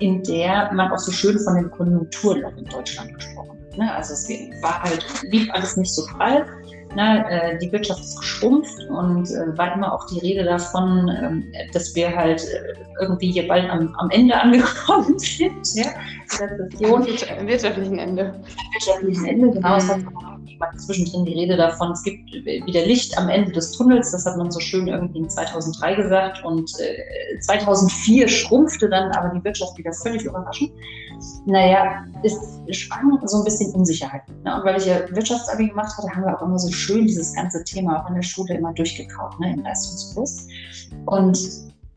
[0.00, 3.78] in der man auch so schön von dem Konjunkturloch in Deutschland gesprochen hat.
[3.78, 3.94] Ne?
[3.94, 4.28] Also es
[4.62, 6.44] war halt, lief alles nicht so frei.
[6.94, 11.52] Na, äh, die Wirtschaft ist geschrumpft und äh, war immer auch die Rede davon, ähm,
[11.72, 15.74] dass wir halt äh, irgendwie hier bald am, am Ende angekommen sind.
[15.74, 15.90] Ja?
[16.40, 17.06] Rezession.
[17.38, 18.24] Am wirtschaftlichen Ende.
[18.26, 19.68] Am wirtschaftlichen Ende, genau.
[19.68, 19.76] Mhm.
[19.76, 19.90] Es
[20.46, 24.12] hat war zwischendrin die Rede davon, es gibt wieder Licht am Ende des Tunnels.
[24.12, 26.44] Das hat man so schön irgendwie in 2003 gesagt.
[26.44, 30.70] Und äh, 2004 schrumpfte dann aber die Wirtschaft wieder völlig überraschend.
[31.46, 32.36] Naja, es
[32.70, 34.22] schwang so ein bisschen Unsicherheit.
[34.44, 34.54] Ne?
[34.54, 37.62] Und weil ich ja Wirtschaftsabi gemacht hatte, haben wir auch immer so schön dieses ganze
[37.64, 40.46] Thema auch in der Schule immer durchgekaut, ne, im Leistungskurs.
[41.06, 41.38] Und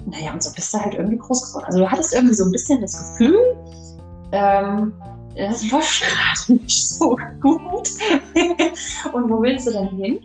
[0.06, 1.66] naja, und so bist du halt irgendwie groß geworden.
[1.66, 3.40] Also du hattest irgendwie so ein bisschen das Gefühl,
[4.34, 4.94] ähm,
[5.36, 7.90] das läuft gerade nicht so gut.
[9.14, 10.20] und wo willst du denn hin?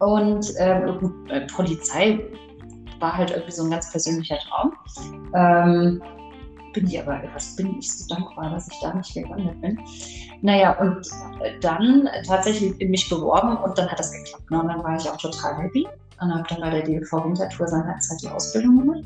[0.00, 2.20] Und ähm, äh, Polizei
[3.00, 4.72] war halt irgendwie so ein ganz persönlicher Traum.
[5.34, 6.02] Ähm,
[6.72, 9.80] bin ich aber, was bin ich so dankbar, dass ich da nicht gelandet bin.
[10.42, 11.08] Naja, und
[11.60, 14.50] dann tatsächlich mich beworben und dann hat das geklappt.
[14.50, 14.60] Ne?
[14.60, 15.86] Und dann war ich auch total happy
[16.20, 19.04] und habe dann bei der DLV Winterthur seinerzeit die Ausbildung gemacht.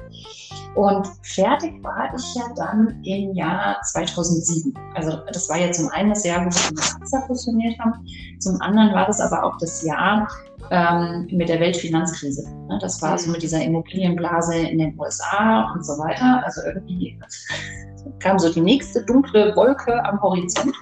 [0.74, 4.72] Und fertig war ich ja dann im Jahr 2007.
[4.94, 8.06] Also das war ja zum einen das Jahr, wo wir mit AXA fusioniert haben,
[8.38, 10.26] zum anderen war das aber auch das Jahr
[10.70, 12.48] ähm, mit der Weltfinanzkrise.
[12.68, 12.78] Ne?
[12.80, 16.42] Das war so mit dieser Immobilienblase in den USA und so weiter.
[16.44, 17.18] Also irgendwie
[18.20, 20.74] kam so die nächste dunkle Wolke am Horizont.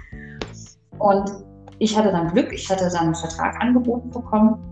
[0.98, 1.30] Und
[1.78, 4.69] ich hatte dann Glück, ich hatte dann einen Vertrag angeboten bekommen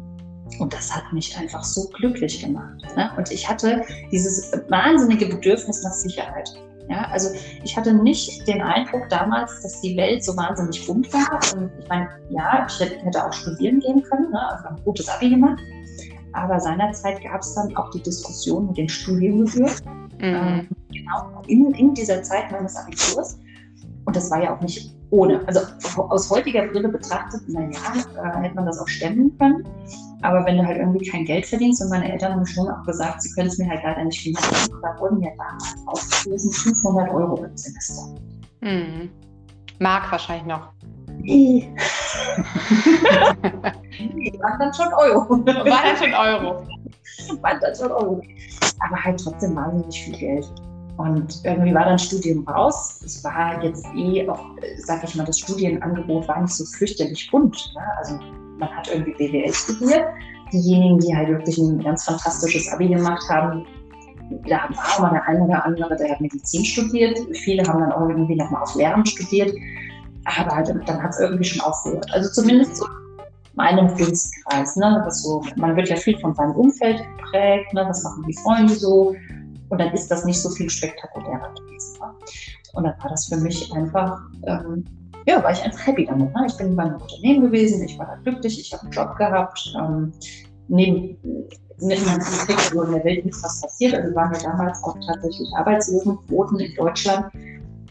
[0.59, 2.83] und das hat mich einfach so glücklich gemacht.
[2.97, 3.11] Ne?
[3.17, 6.51] Und ich hatte dieses wahnsinnige Bedürfnis nach Sicherheit.
[6.89, 7.31] Ja, also
[7.63, 11.39] ich hatte nicht den Eindruck damals, dass die Welt so wahnsinnig bunt war.
[11.55, 14.51] Und ich meine, ja, ich hätte auch studieren gehen können, ne?
[14.51, 15.59] also ein gutes Abi gemacht.
[16.33, 19.73] Aber seinerzeit gab es dann auch die Diskussion mit den Studiengebühren.
[20.19, 20.25] Mhm.
[20.25, 23.39] Ähm, genau, in, in dieser Zeit meines Abiturs.
[24.05, 25.47] Und das war ja auch nicht ohne.
[25.47, 25.61] Also
[25.97, 27.79] aus heutiger Brille betrachtet, naja,
[28.17, 29.65] äh, hätte man das auch stemmen können.
[30.23, 33.23] Aber wenn du halt irgendwie kein Geld verdienst, und meine Eltern haben schon auch gesagt,
[33.23, 37.45] sie können es mir halt leider nicht finanzieren, da wurden ja damals ausgewiesen 500 Euro
[37.45, 38.15] im Semester.
[38.61, 39.11] Mhm.
[39.79, 40.73] Mark wahrscheinlich noch.
[41.21, 41.73] Nee.
[44.15, 45.29] nee, waren dann schon Euro.
[45.31, 46.67] War dann schon Euro.
[47.43, 48.23] Waren dann schon Euro.
[48.81, 50.51] Aber halt trotzdem wahnsinnig viel Geld.
[50.97, 53.01] Und irgendwie war dann Studium raus.
[53.05, 54.45] Es war jetzt eh auch,
[54.79, 57.73] sag ich mal, das Studienangebot war nicht so fürchterlich bunt.
[57.75, 57.83] Ne?
[57.99, 58.19] Also
[58.59, 60.05] man hat irgendwie BWL studiert.
[60.53, 63.67] Diejenigen, die halt wirklich ein ganz fantastisches Abi gemacht haben,
[64.47, 67.19] da war mal der eine oder andere, der hat Medizin studiert.
[67.33, 69.53] Viele haben dann auch irgendwie nochmal auf Lehramt studiert.
[70.25, 72.07] Aber halt, dann hat es irgendwie schon aufgehört.
[72.13, 72.87] Also zumindest so
[73.55, 74.77] meinem Dunstkreis.
[74.77, 75.05] Ne?
[75.09, 77.73] So, man wird ja viel von seinem Umfeld geprägt.
[77.75, 77.85] Ne?
[77.89, 79.15] Was machen die Freunde so?
[79.71, 81.99] Und dann ist das nicht so viel spektakulärer gewesen.
[82.75, 84.85] Und dann war das für mich einfach, ähm,
[85.29, 86.35] ja, war ich einfach happy damit.
[86.35, 86.47] Ne?
[86.49, 89.75] Ich bin bei einem Unternehmen gewesen, ich war da glücklich, ich habe einen Job gehabt.
[89.79, 90.13] Ähm,
[90.69, 91.19] neben
[91.81, 92.19] nicht mal
[92.73, 93.95] wo in der Welt nichts was passiert.
[93.95, 97.27] Also waren wir damals auch tatsächlich Arbeitslosenquoten in Deutschland.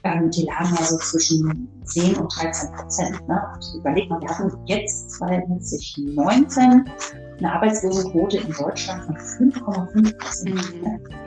[0.04, 3.28] Ähm, die lagen also zwischen 10 und 13 Prozent.
[3.28, 3.42] Ne?
[3.54, 6.90] Und überleg mal, wir hatten jetzt 2019
[7.38, 10.84] eine Arbeitslosenquote in Deutschland von 5,5 Prozent.
[10.84, 11.27] Mhm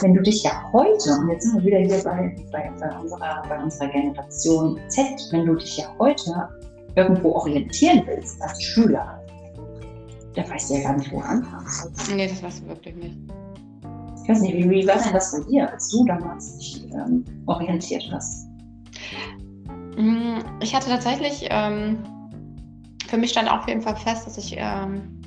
[0.00, 3.42] wenn du dich ja heute, und jetzt sind wir wieder hier bei, bei, bei, unserer,
[3.48, 6.48] bei unserer Generation Z, wenn du dich ja heute
[6.96, 9.20] irgendwo orientieren willst als Schüler,
[10.34, 12.14] da weißt du ja gar nicht, wo du anfangen sollst.
[12.14, 13.16] Nee, das weißt du wirklich nicht.
[14.22, 17.24] Ich weiß nicht, wie, wie war denn das bei dir, als du damals dich ähm,
[17.46, 18.48] orientiert hast?
[19.96, 21.98] Mm, ich hatte tatsächlich, ähm,
[23.06, 25.20] für mich stand auf jeden Fall fest, dass ich ähm,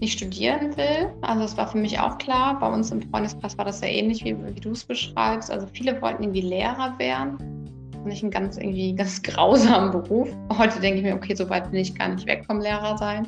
[0.00, 1.12] nicht studieren will.
[1.22, 2.58] Also es war für mich auch klar.
[2.58, 5.50] Bei uns im Freundeskreis war das ja ähnlich, wie, wie du es beschreibst.
[5.50, 7.38] Also viele wollten irgendwie Lehrer werden.
[8.04, 10.28] Nicht einen ganz irgendwie ganz grausamen Beruf.
[10.56, 13.26] Heute denke ich mir, okay, so weit bin ich gar nicht weg vom Lehrer sein.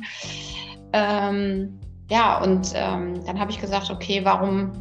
[0.93, 1.79] Ähm,
[2.09, 4.71] ja, und ähm, dann habe ich gesagt, okay, warum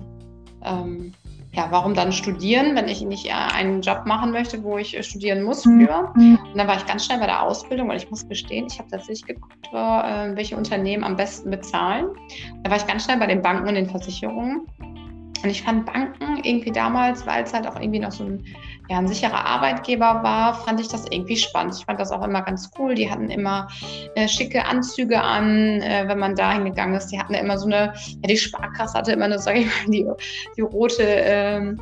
[0.65, 1.13] ähm,
[1.59, 5.03] ja, warum dann studieren, wenn ich nicht äh, einen Job machen möchte, wo ich äh,
[5.03, 5.87] studieren muss mhm.
[5.87, 6.13] für?
[6.15, 6.39] Mhm.
[6.53, 8.89] Und dann war ich ganz schnell bei der Ausbildung, weil ich muss gestehen, ich habe
[8.89, 12.07] tatsächlich geguckt, äh, welche Unternehmen am besten bezahlen.
[12.63, 14.69] Da war ich ganz schnell bei den Banken und den Versicherungen.
[15.43, 18.45] Und ich fand Banken irgendwie damals, weil es halt auch irgendwie noch so ein,
[18.89, 21.77] ja, ein sicherer Arbeitgeber war, fand ich das irgendwie spannend.
[21.79, 22.95] Ich fand das auch immer ganz cool.
[22.95, 23.69] Die hatten immer
[24.15, 27.09] äh, schicke Anzüge an, äh, wenn man da hingegangen ist.
[27.09, 30.07] Die hatten immer so eine, ja, die Sparkasse hatte immer eine, sag ich mal, die,
[30.57, 31.81] die rote, ähm,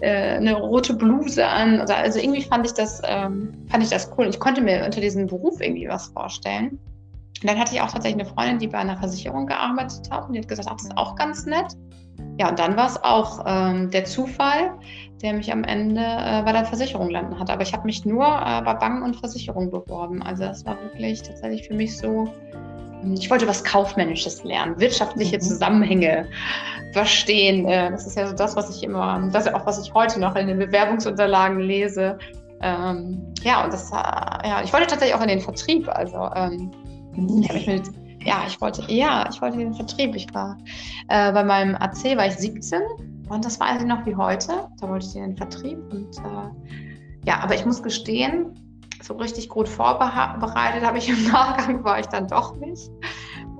[0.00, 1.80] äh, eine rote Bluse an.
[1.80, 4.26] Also, also irgendwie fand ich das, ähm, fand ich das cool.
[4.28, 6.78] Ich konnte mir unter diesem Beruf irgendwie was vorstellen.
[7.42, 10.32] Und dann hatte ich auch tatsächlich eine Freundin, die bei einer Versicherung gearbeitet hat und
[10.32, 11.76] die hat gesagt, ach, das ist auch ganz nett.
[12.38, 14.72] Ja, und dann war es auch ähm, der Zufall,
[15.22, 17.48] der mich am Ende äh, bei der Versicherung landen hat.
[17.48, 20.22] Aber ich habe mich nur äh, bei Banken und Versicherungen beworben.
[20.22, 22.28] Also das war wirklich tatsächlich für mich so,
[23.02, 25.40] ähm, ich wollte was Kaufmännisches lernen, wirtschaftliche mhm.
[25.40, 26.26] Zusammenhänge
[26.92, 27.66] verstehen.
[27.66, 30.18] Äh, das ist ja so das, was ich immer, das ist auch, was ich heute
[30.18, 32.18] noch in den Bewerbungsunterlagen lese.
[32.60, 35.88] Ähm, ja, und das, ja, ich wollte tatsächlich auch in den Vertrieb.
[35.88, 36.70] Also, ähm,
[37.40, 40.14] ich mit, ja, ich wollte, ja, ich wollte den Vertrieb.
[40.14, 40.56] Ich war
[41.08, 42.82] äh, bei meinem AC war ich 17
[43.28, 44.68] und das weiß ich noch wie heute.
[44.80, 48.54] Da wollte ich den Vertrieb und äh, ja, aber ich muss gestehen,
[49.02, 52.90] so richtig gut vorbereitet habe ich im Nachgang war ich dann doch nicht.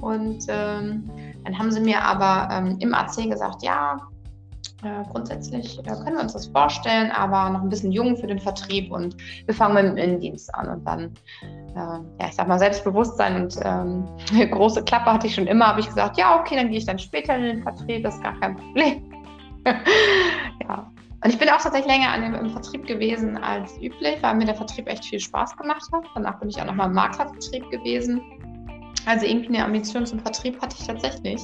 [0.00, 1.10] Und ähm,
[1.44, 3.96] dann haben sie mir aber ähm, im AC gesagt, ja,
[4.84, 8.38] äh, grundsätzlich äh, können wir uns das vorstellen, aber noch ein bisschen jung für den
[8.38, 9.16] Vertrieb und
[9.46, 13.56] wir fangen mit dem Innendienst an und dann, äh, ja, ich sag mal, Selbstbewusstsein und
[13.62, 14.06] ähm,
[14.50, 16.98] große Klappe hatte ich schon immer, habe ich gesagt, ja, okay, dann gehe ich dann
[16.98, 19.10] später in den Vertrieb, das ist gar kein Problem.
[19.66, 20.90] ja.
[21.24, 24.44] Und ich bin auch tatsächlich länger an dem, im Vertrieb gewesen als üblich, weil mir
[24.44, 26.04] der Vertrieb echt viel Spaß gemacht hat.
[26.14, 28.20] Danach bin ich auch nochmal im Maklervertrieb gewesen.
[29.06, 31.40] Also irgendwie eine Ambition zum Vertrieb hatte ich tatsächlich.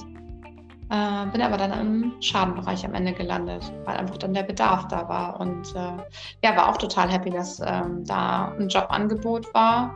[0.91, 5.09] Äh, bin aber dann im Schadenbereich am Ende gelandet, weil einfach dann der Bedarf da
[5.09, 5.39] war.
[5.39, 6.03] Und äh,
[6.45, 9.95] ja, war auch total happy, dass ähm, da ein Jobangebot war.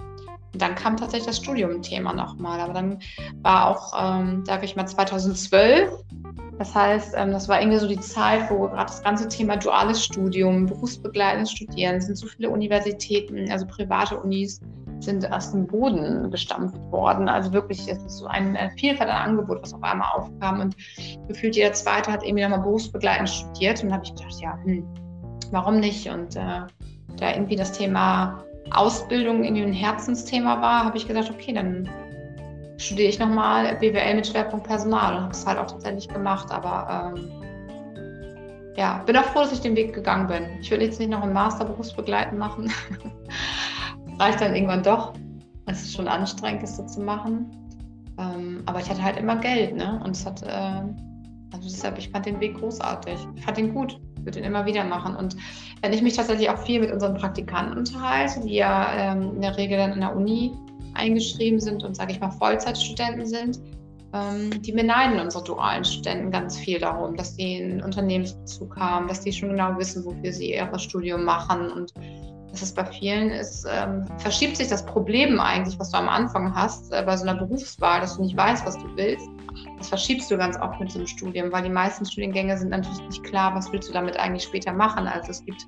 [0.52, 2.60] Und dann kam tatsächlich das Studium-Thema nochmal.
[2.60, 3.00] Aber dann
[3.42, 5.90] war auch, ähm, sage ich mal, 2012.
[6.58, 10.04] Das heißt, ähm, das war irgendwie so die Zeit, wo gerade das ganze Thema duales
[10.04, 14.60] Studium, berufsbegleitendes Studieren, sind so viele Universitäten, also private Unis,
[15.00, 17.28] sind aus dem Boden gestampft worden.
[17.28, 20.60] Also wirklich, es ist so ein Vielfalt an Angebot, was auf einmal aufkam.
[20.60, 20.76] Und
[21.28, 23.82] gefühlt jeder Zweite hat irgendwie nochmal berufsbegleitend studiert.
[23.82, 24.84] Und da habe ich gedacht, ja, hm,
[25.50, 26.08] warum nicht?
[26.08, 26.62] Und äh,
[27.16, 31.88] da irgendwie das Thema Ausbildung irgendwie ein Herzensthema war, habe ich gesagt, okay, dann
[32.78, 36.50] studiere ich nochmal BWL mit Schwerpunkt Personal und habe es halt auch tatsächlich gemacht.
[36.50, 37.30] Aber ähm,
[38.76, 40.58] ja, bin auch froh, dass ich den Weg gegangen bin.
[40.60, 42.72] Ich will jetzt nicht noch einen Master berufsbegleitend machen.
[44.18, 45.12] reicht dann irgendwann doch.
[45.66, 47.50] Es ist schon anstrengend, es so zu machen.
[48.18, 50.00] Ähm, aber ich hatte halt immer Geld, ne?
[50.04, 50.82] Und es hat, äh,
[51.52, 53.18] also deshalb, ich fand den Weg großartig.
[53.34, 53.98] Ich fand ihn gut.
[54.20, 55.16] Würde ihn immer wieder machen.
[55.16, 55.36] Und
[55.82, 59.56] wenn ich mich tatsächlich auch viel mit unseren Praktikanten unterhalte, die ja ähm, in der
[59.56, 60.52] Regel dann in der Uni
[60.94, 63.60] eingeschrieben sind und, sage ich mal, Vollzeitstudenten sind,
[64.14, 69.20] ähm, die beneiden unsere dualen Studenten ganz viel darum, dass sie einen Unternehmensbezug haben, dass
[69.20, 71.92] die schon genau wissen, wofür sie ihr Studium machen und
[72.54, 76.54] das ist bei vielen ist, ähm, verschiebt sich das Problem eigentlich, was du am Anfang
[76.54, 79.28] hast, äh, bei so einer Berufswahl, dass du nicht weißt, was du willst.
[79.78, 83.00] Das verschiebst du ganz oft mit so einem Studium, weil die meisten Studiengänge sind natürlich
[83.00, 85.06] nicht klar, was willst du damit eigentlich später machen.
[85.06, 85.66] Also es gibt,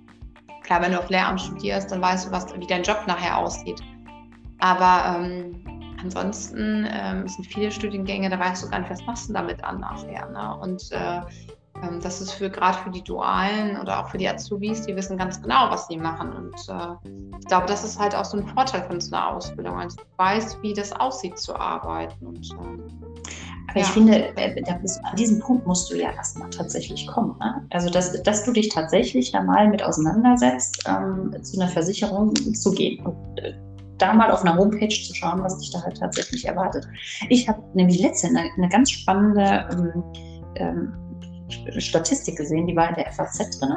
[0.62, 3.80] klar, wenn du auf Lehramt studierst, dann weißt du, was, wie dein Job nachher aussieht.
[4.60, 5.64] Aber ähm,
[6.00, 9.80] ansonsten ähm, sind viele Studiengänge, da weißt du gar nicht, was machst du damit an
[9.80, 10.26] nachher.
[10.30, 10.56] Ne?
[10.62, 11.20] Und äh,
[11.82, 15.16] ähm, das ist für gerade für die Dualen oder auch für die Azubis, die wissen
[15.16, 16.32] ganz genau, was sie machen.
[16.32, 19.78] Und äh, ich glaube, das ist halt auch so ein Vorteil von so einer Ausbildung.
[19.78, 22.26] Also du weißt, wie das aussieht zu arbeiten.
[22.26, 23.26] Und, äh,
[23.68, 27.36] aber ich finde, äh, an diesem Punkt musst du ja erstmal tatsächlich kommen.
[27.38, 27.66] Ne?
[27.70, 32.72] Also, dass, dass du dich tatsächlich da mal mit auseinandersetzt, ähm, zu einer Versicherung zu
[32.72, 33.04] gehen.
[33.04, 33.54] Und, äh,
[33.98, 36.86] da mal auf einer Homepage zu schauen, was dich da halt tatsächlich erwartet.
[37.30, 40.04] Ich habe nämlich letztens eine, eine, ganz spannende ähm,
[40.56, 41.05] ähm
[41.78, 43.72] Statistik gesehen, die war in der FAZ drin.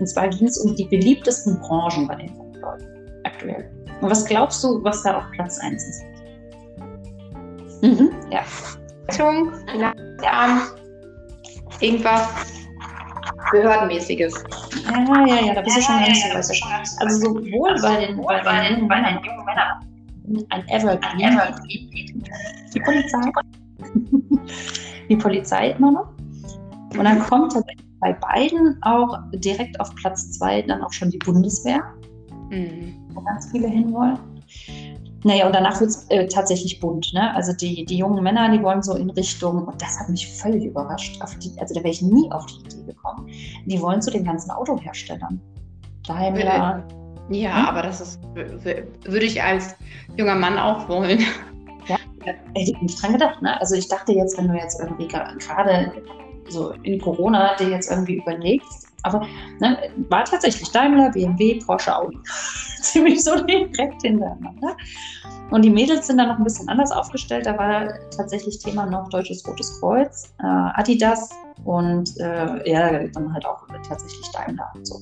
[0.00, 2.86] Und zwar ging es um die beliebtesten Branchen bei den jungen Leuten
[3.24, 3.70] aktuell.
[4.00, 6.02] Und was glaubst du, was da auf Platz 1 ist?
[7.82, 8.10] Mhm.
[8.30, 8.42] Ja.
[10.22, 10.62] Ja.
[11.80, 12.28] Irgendwas
[13.50, 14.44] Behördenmäßiges.
[14.84, 18.40] Ja, ja, ja, da bist du schon ganz ja, ja, Also sowohl bei den, bei
[18.40, 19.92] den jungen Männern
[20.50, 22.24] ein Evergreen,
[22.72, 23.20] die Polizei,
[25.08, 26.11] die Polizei immer noch,
[26.98, 31.18] und dann kommt tatsächlich bei beiden auch direkt auf Platz zwei dann auch schon die
[31.18, 31.82] Bundeswehr,
[32.50, 32.96] mhm.
[33.14, 34.18] wo ganz viele hinwollen.
[35.24, 37.12] Naja, und danach wird es äh, tatsächlich bunt.
[37.14, 37.32] Ne?
[37.34, 40.64] Also die, die jungen Männer, die wollen so in Richtung, und das hat mich völlig
[40.64, 43.28] überrascht, die, also da wäre ich nie auf die Idee gekommen,
[43.66, 45.40] die wollen zu den ganzen Autoherstellern.
[46.06, 46.84] Daimler.
[47.30, 47.66] Ja, hm?
[47.66, 49.76] aber das ist, würde ich als
[50.16, 51.20] junger Mann auch wollen.
[51.86, 53.40] Ja, hätte ich nicht dran gedacht.
[53.42, 53.58] Ne?
[53.60, 55.92] Also ich dachte jetzt, wenn du jetzt irgendwie gerade
[56.48, 58.88] so in Corona dir jetzt irgendwie überlegst.
[59.04, 59.26] Aber
[59.60, 62.18] ne, war tatsächlich Daimler, BMW, Porsche, Audi.
[62.82, 64.76] Ziemlich so direkt hintereinander.
[65.50, 67.46] Und die Mädels sind dann noch ein bisschen anders aufgestellt.
[67.46, 71.30] Da war tatsächlich Thema noch Deutsches Rotes Kreuz, äh, Adidas
[71.64, 75.00] und äh, ja, dann halt auch tatsächlich Daimler und so.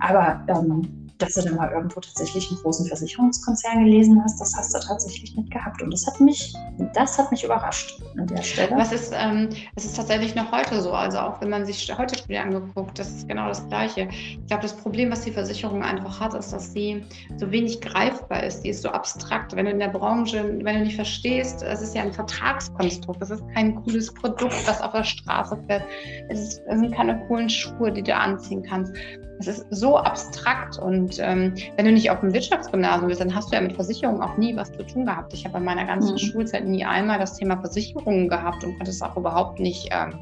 [0.00, 4.74] Aber ähm, dass du dann mal irgendwo tatsächlich einen großen Versicherungskonzern gelesen hast, das hast
[4.74, 5.82] du tatsächlich nicht gehabt.
[5.82, 6.54] Und das hat mich,
[6.94, 8.76] das hat mich überrascht an der Stelle.
[8.76, 10.92] Was ist, ähm, es ist tatsächlich noch heute so.
[10.92, 14.08] Also auch wenn man sich heute Spiele angeguckt, das ist genau das Gleiche.
[14.10, 17.04] Ich glaube, das Problem, was die Versicherung einfach hat, ist, dass sie
[17.36, 18.62] so wenig greifbar ist.
[18.62, 19.54] Die ist so abstrakt.
[19.56, 23.22] Wenn du in der Branche, wenn du nicht verstehst, es ist ja ein Vertragskonstrukt.
[23.22, 25.84] Es ist kein cooles Produkt, das auf der Straße fährt.
[26.28, 28.92] Es, ist, es sind keine coolen Schuhe, die du anziehen kannst.
[29.38, 33.50] Es ist so abstrakt und ähm, wenn du nicht auf dem Wirtschaftsgymnasium bist, dann hast
[33.50, 35.32] du ja mit Versicherungen auch nie was zu tun gehabt.
[35.34, 36.18] Ich habe in meiner ganzen mhm.
[36.18, 40.14] Schulzeit nie einmal das Thema Versicherungen gehabt und konnte es auch überhaupt nicht ähm,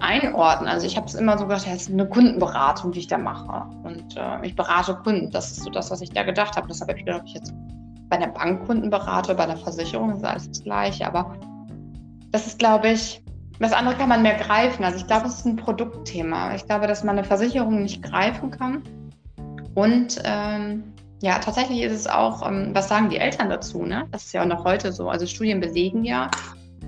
[0.00, 0.68] einordnen.
[0.68, 3.18] Also ich habe es immer so gedacht, ja, es ist eine Kundenberatung, die ich da
[3.18, 5.30] mache und äh, ich berate Kunden.
[5.30, 6.68] Das ist so das, was ich da gedacht habe.
[6.68, 7.54] Das habe ich, glaube ich, jetzt
[8.08, 11.36] bei der Bankkunden berate, bei der Versicherung ist alles das Gleiche, aber
[12.30, 13.22] das ist, glaube ich,
[13.60, 14.84] das andere kann man mehr greifen.
[14.84, 16.54] Also ich glaube, es ist ein Produktthema.
[16.54, 18.82] Ich glaube, dass man eine Versicherung nicht greifen kann.
[19.74, 20.84] Und ähm,
[21.20, 23.84] ja, tatsächlich ist es auch, ähm, was sagen die Eltern dazu?
[23.84, 24.06] Ne?
[24.12, 25.08] Das ist ja auch noch heute so.
[25.08, 26.30] Also Studien belegen ja,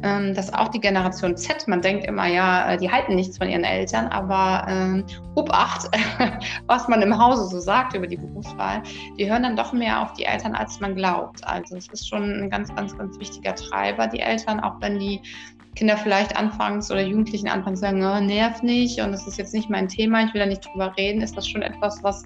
[0.03, 3.64] dass auch die Generation Z, man denkt immer, ja, äh, die halten nichts von ihren
[3.64, 5.91] Eltern, aber ähm, Obacht,
[6.66, 8.82] was man im Hause so sagt über die Berufswahl,
[9.18, 11.47] die hören dann doch mehr auf die Eltern, als man glaubt.
[11.47, 15.20] Also es ist schon ein ganz, ganz, ganz wichtiger Treiber, die Eltern, auch wenn die
[15.76, 19.70] Kinder vielleicht anfangs oder Jugendlichen anfangs sagen, oh, nerv nicht und das ist jetzt nicht
[19.70, 22.24] mein Thema, ich will da nicht drüber reden, ist das schon etwas, was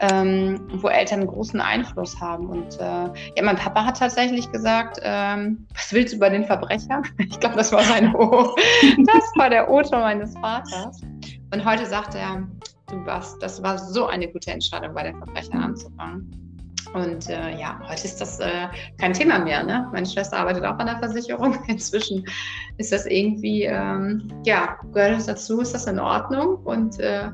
[0.00, 2.48] ähm, wo Eltern großen Einfluss haben.
[2.48, 3.04] Und äh,
[3.36, 7.02] ja, mein Papa hat tatsächlich gesagt, ähm, was willst du über den Verbrecher?
[7.18, 8.54] Ich glaube, das war sein O.
[9.06, 11.00] Das war der Otto meines Vaters.
[11.52, 12.46] Und heute sagt er,
[12.88, 16.30] du warst, das war so eine gute Entscheidung, bei den Verbrechern anzufangen.
[16.94, 18.68] Und äh, ja, heute ist das äh,
[18.98, 19.62] kein Thema mehr.
[19.62, 19.88] Ne?
[19.92, 21.56] Meine Schwester arbeitet auch an der Versicherung.
[21.66, 22.24] Inzwischen
[22.76, 27.30] ist das irgendwie, ähm, ja, gehört das dazu, ist das in Ordnung und äh,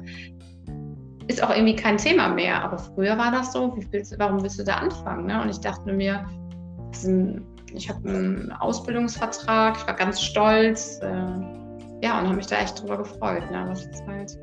[1.28, 2.62] ist auch irgendwie kein Thema mehr.
[2.62, 5.26] Aber früher war das so, willst, warum willst du da anfangen?
[5.26, 5.40] Ne?
[5.40, 6.26] Und ich dachte mir,
[7.72, 10.98] ich habe einen Ausbildungsvertrag, ich war ganz stolz.
[11.02, 11.06] Äh,
[12.02, 13.50] ja, und habe mich da echt drüber gefreut.
[13.50, 13.66] Ne?
[13.68, 14.38] Das ist halt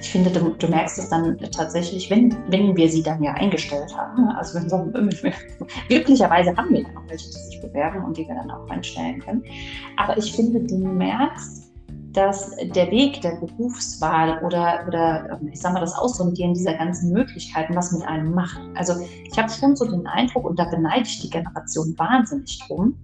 [0.00, 3.96] ich finde, du, du, merkst es dann tatsächlich, wenn, wenn wir sie dann ja eingestellt
[3.96, 4.24] haben.
[4.24, 4.36] Ne?
[4.36, 4.92] Also wenn so,
[5.88, 9.20] glücklicherweise haben wir dann auch welche, die sich bewerben und die wir dann auch einstellen
[9.20, 9.42] können.
[9.96, 11.63] Aber ich finde, du merkst,
[12.14, 17.12] dass der Weg der Berufswahl oder, oder ähm, ich sage mal, das Aussortieren dieser ganzen
[17.12, 18.60] Möglichkeiten was mit einem macht.
[18.74, 18.94] Also
[19.24, 22.96] ich habe schon so den Eindruck, und da beneide ich die Generation wahnsinnig drum,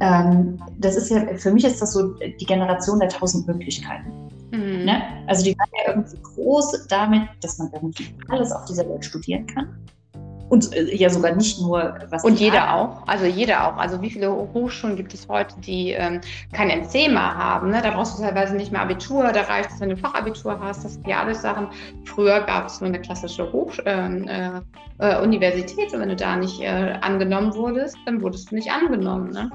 [0.00, 4.28] ähm, das ist ja, für mich ist das so die Generation der tausend Möglichkeiten.
[4.52, 4.84] Mhm.
[4.84, 5.02] Ne?
[5.26, 9.46] Also die waren ja irgendwie groß damit, dass man irgendwie alles auf dieser Welt studieren
[9.46, 9.68] kann.
[10.48, 12.24] Und äh, ja sogar nicht nur was.
[12.24, 12.90] Und jeder haben.
[12.90, 13.08] auch.
[13.08, 13.76] Also jeder auch.
[13.76, 16.20] Also wie viele Hochschulen gibt es heute, die ähm,
[16.52, 17.70] kein mehr haben?
[17.70, 17.80] Ne?
[17.82, 19.32] Da brauchst du teilweise nicht mehr Abitur.
[19.32, 20.84] Da reicht es, wenn du Fachabitur hast.
[20.84, 21.68] Das sind ja alles Sachen.
[22.04, 24.60] Früher gab es nur eine klassische Hoch ähm, äh,
[24.98, 25.92] äh, Universität.
[25.92, 29.30] Und wenn du da nicht äh, angenommen wurdest, dann wurdest du nicht angenommen.
[29.30, 29.50] Ne?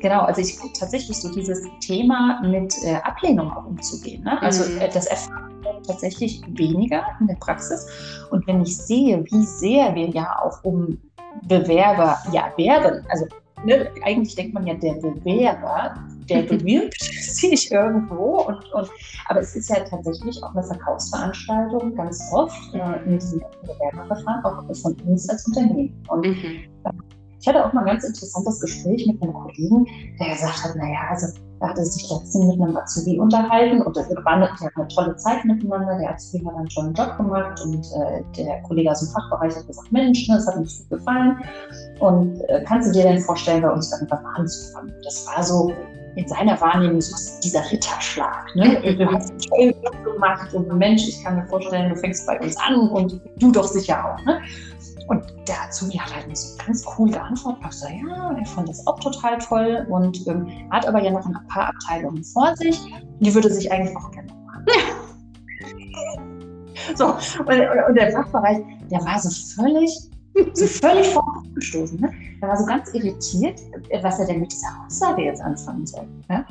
[0.00, 4.24] Genau, also ich tatsächlich so dieses Thema mit äh, Ablehnung auch umzugehen.
[4.24, 4.40] Ne?
[4.42, 4.80] Also mhm.
[4.80, 7.86] äh, das erfahren wir tatsächlich weniger in der Praxis.
[8.30, 10.98] Und wenn ich sehe, wie sehr wir ja auch um
[11.42, 13.26] Bewerber ja werben, also
[13.64, 15.94] ne, eigentlich denkt man ja, der Bewerber,
[16.28, 18.42] der bewirbt sich irgendwo.
[18.42, 18.90] Und, und,
[19.28, 24.76] aber es ist ja tatsächlich auch eine Verkaufsveranstaltung ganz oft äh, in diesem Bewerberverfahren, auch
[24.76, 26.04] von uns als Unternehmen.
[26.08, 26.64] Und mhm.
[27.42, 29.84] Ich hatte auch mal ein ganz interessantes Gespräch mit einem Kollegen,
[30.20, 31.26] der gesagt hat, naja, also
[31.58, 35.16] er hatte sich letztens mit einem Azubi unterhalten und das war eine, die eine tolle
[35.16, 35.98] Zeit miteinander.
[35.98, 39.66] Der Azubi hat einen tollen Job gemacht und äh, der Kollege aus dem Fachbereich hat
[39.66, 41.36] gesagt, Mensch, das hat uns gut gefallen.
[41.98, 44.94] Und äh, kannst du dir denn vorstellen, bei uns irgendwann mal anzufangen?
[45.02, 45.72] Das war so
[46.14, 48.54] in seiner Wahrnehmung so dieser Ritterschlag.
[48.54, 48.96] Ne?
[48.96, 52.38] Du hast einen tollen Job gemacht und Mensch, ich kann mir vorstellen, du fängst bei
[52.40, 54.24] uns an und du doch sicher auch.
[54.26, 54.40] Ne?
[55.08, 57.62] Und der Azubi hat halt so ganz cool geantwortet.
[57.68, 61.26] Ich so, ja, er fand das auch total toll und ähm, hat aber ja noch
[61.26, 62.78] ein paar Abteilungen vor sich.
[63.20, 64.64] Die würde sich eigentlich auch gerne machen.
[66.94, 68.58] so, und, und, der Fachbereich,
[68.90, 69.30] der war so
[69.60, 69.90] völlig,
[70.54, 72.00] so völlig vorgestoßen.
[72.00, 72.12] Ne?
[72.40, 73.60] Der war so ganz irritiert,
[74.02, 76.06] was er denn mit dieser Aussage jetzt anfangen soll.
[76.28, 76.44] Ne?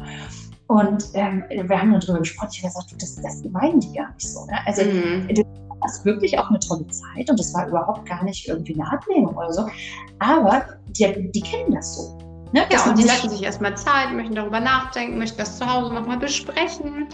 [0.68, 2.50] Und ähm, wir haben darüber gesprochen.
[2.54, 4.46] Ich habe gesagt, das, das meinen die gar nicht so.
[4.46, 4.58] Ne?
[4.66, 5.46] Also, mhm das
[6.06, 9.52] wirklich auch eine tolle Zeit und das war überhaupt gar nicht irgendwie eine Ablehnung oder
[9.52, 9.68] so.
[10.20, 12.18] Aber die, die kennen das so.
[12.54, 12.66] Ne?
[12.72, 16.18] Ja, und die lassen sich erstmal Zeit, möchten darüber nachdenken, möchten das zu Hause nochmal
[16.18, 17.08] besprechen.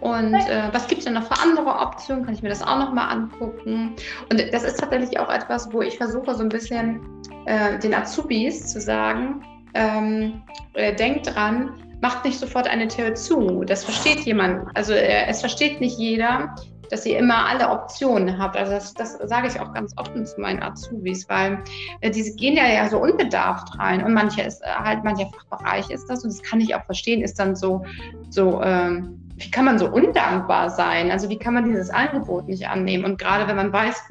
[0.00, 2.24] Und äh, was gibt es denn noch für andere Optionen?
[2.24, 3.96] Kann ich mir das auch nochmal angucken?
[4.30, 7.00] Und das ist tatsächlich auch etwas, wo ich versuche, so ein bisschen
[7.46, 9.42] äh, den Azubis zu sagen,
[9.74, 10.42] ähm,
[10.74, 13.64] äh, denkt dran, macht nicht sofort eine Tür zu.
[13.64, 14.68] Das versteht jemand.
[14.74, 16.54] Also äh, es versteht nicht jeder,
[16.88, 18.56] dass ihr immer alle Optionen habt.
[18.56, 21.62] Also das, das sage ich auch ganz offen zu meinen Azubis, weil
[22.00, 25.90] äh, diese gehen ja, ja so unbedarft rein und mancher ist äh, halt, mancher Fachbereich
[25.90, 27.84] ist das und das kann ich auch verstehen, ist dann so,
[28.30, 31.10] so ähm, wie kann man so undankbar sein?
[31.10, 33.04] Also wie kann man dieses Angebot nicht annehmen?
[33.04, 34.02] Und gerade wenn man weiß,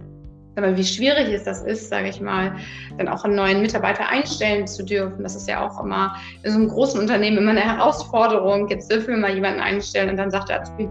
[0.55, 2.55] Aber wie schwierig ist das ist, sage ich mal,
[2.97, 5.21] dann auch einen neuen Mitarbeiter einstellen zu dürfen.
[5.23, 8.69] Das ist ja auch immer in so einem großen Unternehmen immer eine Herausforderung.
[8.69, 10.89] Jetzt dürfen wir mal jemanden einstellen und dann sagt der Azubi,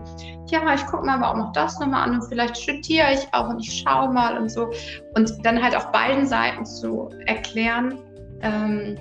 [0.51, 3.49] ja, ich gucke mir aber auch noch das nochmal an und vielleicht studiere ich auch
[3.49, 4.71] und ich schaue mal und so.
[5.15, 7.99] Und dann halt auf beiden Seiten zu erklären,
[8.43, 8.99] ähm,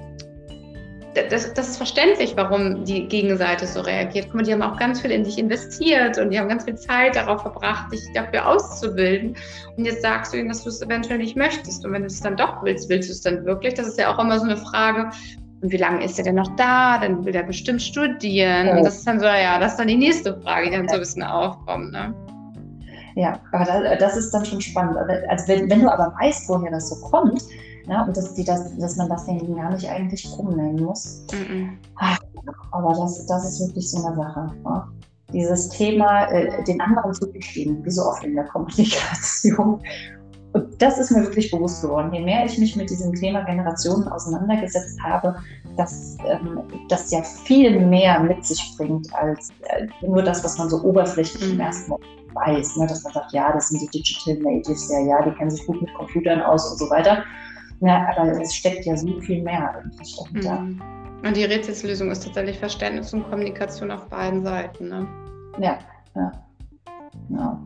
[1.14, 4.26] das, das, ist verständlich, warum die Gegenseite so reagiert.
[4.28, 6.76] Guck mal, die haben auch ganz viel in dich investiert und die haben ganz viel
[6.76, 9.36] Zeit darauf verbracht, dich dafür auszubilden.
[9.78, 11.86] Und jetzt sagst du ihnen, dass du es eventuell nicht möchtest.
[11.86, 13.76] Und wenn du es dann doch willst, willst du es dann wirklich?
[13.76, 15.10] Das ist ja auch immer so eine Frage.
[15.62, 16.98] Und wie lange ist er denn noch da?
[16.98, 18.70] Dann will er bestimmt studieren.
[18.70, 20.96] Und das ist dann so, ja, das ist dann die nächste Frage, die dann so
[20.96, 21.92] ein bisschen aufkommt.
[21.92, 22.14] Ne?
[23.16, 24.98] Ja, aber das ist dann schon spannend.
[25.30, 27.44] Also wenn, wenn du aber weißt, woher das so kommt,
[27.88, 31.26] ja, und dass, die das, dass man das denen gar nicht eigentlich krumm nehmen muss.
[31.34, 31.78] Mhm.
[31.96, 32.20] Ach,
[32.72, 34.54] aber das, das ist wirklich so eine Sache.
[34.66, 34.88] Ja?
[35.34, 39.82] Dieses Thema, äh, den anderen zu verstehen, wie so oft in der Kommunikation.
[40.54, 42.14] Und das ist mir wirklich bewusst geworden.
[42.14, 45.36] Je mehr ich mich mit diesem Thema Generationen auseinandergesetzt habe,
[45.78, 50.70] dass ähm, das ja viel mehr mit sich bringt als äh, nur das, was man
[50.70, 51.54] so oberflächlich mhm.
[51.54, 52.78] im ersten Moment weiß.
[52.78, 52.88] Ne?
[52.88, 55.82] Dass man sagt, ja, das sind die Digital Natives, ja, ja, die kennen sich gut
[55.82, 57.24] mit Computern aus und so weiter.
[57.82, 60.60] Ja, aber es steckt ja so viel mehr eigentlich dahinter.
[60.60, 60.82] Mhm.
[61.26, 64.90] Und die Rätselslösung ist tatsächlich Verständnis und Kommunikation auf beiden Seiten.
[64.90, 65.08] Ne?
[65.60, 65.80] Ja,
[66.16, 66.32] ja.
[67.30, 67.64] ja.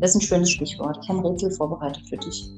[0.00, 0.98] Das ist ein schönes Stichwort.
[1.02, 2.50] Ich habe ein Rätsel vorbereitet für dich.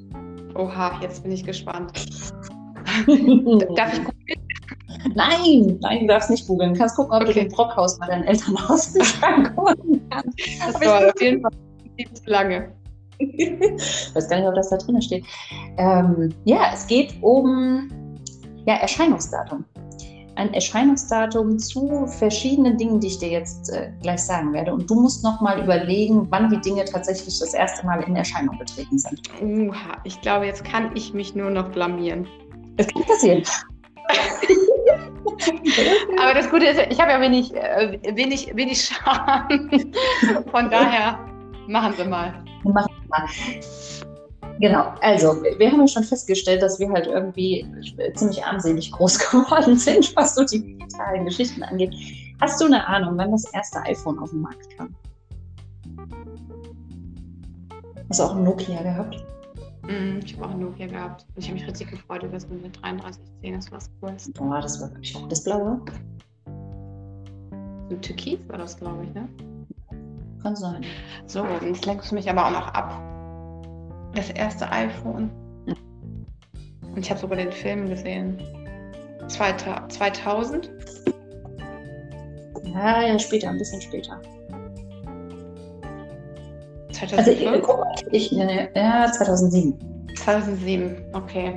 [0.56, 1.92] Oha, jetzt bin ich gespannt.
[3.76, 4.47] Darf ich googeln?
[5.14, 6.74] Nein, nein, du darfst nicht googeln.
[6.74, 7.32] Du kannst gucken, ob okay.
[7.32, 10.38] du den Brockhaus bei deinen Elternhaus angucken kannst.
[10.60, 11.50] Das war auf jeden Fall
[11.96, 12.72] viel zu lange.
[13.18, 15.24] ich weiß gar nicht, ob das da drin steht.
[15.76, 17.88] Ähm, ja, es geht um
[18.66, 19.64] ja, Erscheinungsdatum.
[20.36, 24.72] Ein Erscheinungsdatum zu verschiedenen Dingen, die ich dir jetzt äh, gleich sagen werde.
[24.72, 28.98] Und du musst nochmal überlegen, wann die Dinge tatsächlich das erste Mal in Erscheinung getreten
[28.98, 29.20] sind.
[29.42, 32.28] Uha, ich glaube, jetzt kann ich mich nur noch blamieren.
[32.76, 33.42] Es kann passieren.
[36.20, 39.70] Aber das Gute ist, ich habe ja wenig, äh, wenig, wenig Scham.
[40.50, 41.18] Von daher
[41.66, 42.44] machen Sie mal.
[42.64, 43.26] Machen Sie mal.
[44.60, 47.64] Genau, also wir haben ja schon festgestellt, dass wir halt irgendwie
[48.14, 51.94] ziemlich armselig groß geworden sind, was so die digitalen Geschichten angeht.
[52.40, 54.94] Hast du eine Ahnung, wann das erste iPhone auf den Markt kam?
[58.08, 59.22] Hast du auch ein Nokia gehabt?
[59.88, 61.24] Mm, ich habe auch ein Nokia gehabt.
[61.34, 63.54] Und ich habe mich richtig gefreut über das mit 3310.
[63.54, 64.32] Das war Coolste.
[64.32, 65.80] Boah, das war wirklich auch das Blaue.
[67.88, 69.26] So Türkis war das, glaube ich, ne?
[70.42, 70.84] Kann sein.
[71.26, 73.02] So, jetzt lenkst du mich aber auch noch ab.
[74.14, 75.30] Das erste iPhone.
[76.82, 78.38] Und ich habe sogar den Film gesehen.
[79.28, 80.70] 2000?
[82.64, 84.20] Ja, ja, später, ein bisschen später.
[86.98, 87.18] 2005?
[87.18, 89.74] Also, ich, guck mal, ich, ne, ja, 2007.
[90.16, 91.54] 2007, okay.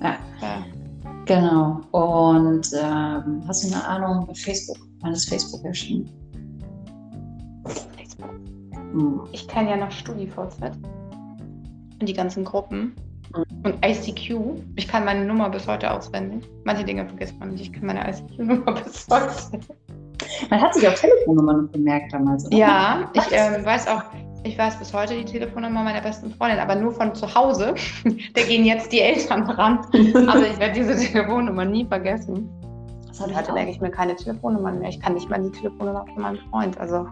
[0.00, 0.16] Ja.
[0.40, 0.64] ja.
[1.26, 1.80] Genau.
[1.90, 4.78] Und ähm, hast du eine Ahnung, Facebook?
[5.00, 6.08] Wann ist Facebook erschienen?
[7.96, 8.30] Facebook.
[8.72, 9.20] Hm.
[9.32, 10.56] Ich kenne ja noch StudiVZ
[12.00, 12.94] und die ganzen Gruppen.
[13.34, 13.44] Hm.
[13.64, 14.62] Und ICQ.
[14.76, 16.48] Ich kann meine Nummer bis heute auswendig.
[16.64, 17.62] Manche Dinge vergisst man nicht.
[17.62, 19.60] Ich kann meine ICQ-Nummer bis heute.
[20.50, 22.56] Man hat sich auch Telefonnummern gemerkt damals, oder?
[22.56, 24.02] Ja, ich ähm, weiß auch,
[24.44, 27.74] ich weiß bis heute die Telefonnummer meiner besten Freundin, aber nur von zu Hause.
[28.34, 29.80] da gehen jetzt die Eltern dran.
[30.28, 32.48] Also ich werde diese Telefonnummer nie vergessen.
[33.24, 34.90] Und heute merke ich mir keine Telefonnummern mehr.
[34.90, 36.78] Ich kann nicht mal die Telefonnummer von meinem Freund.
[36.78, 37.08] Also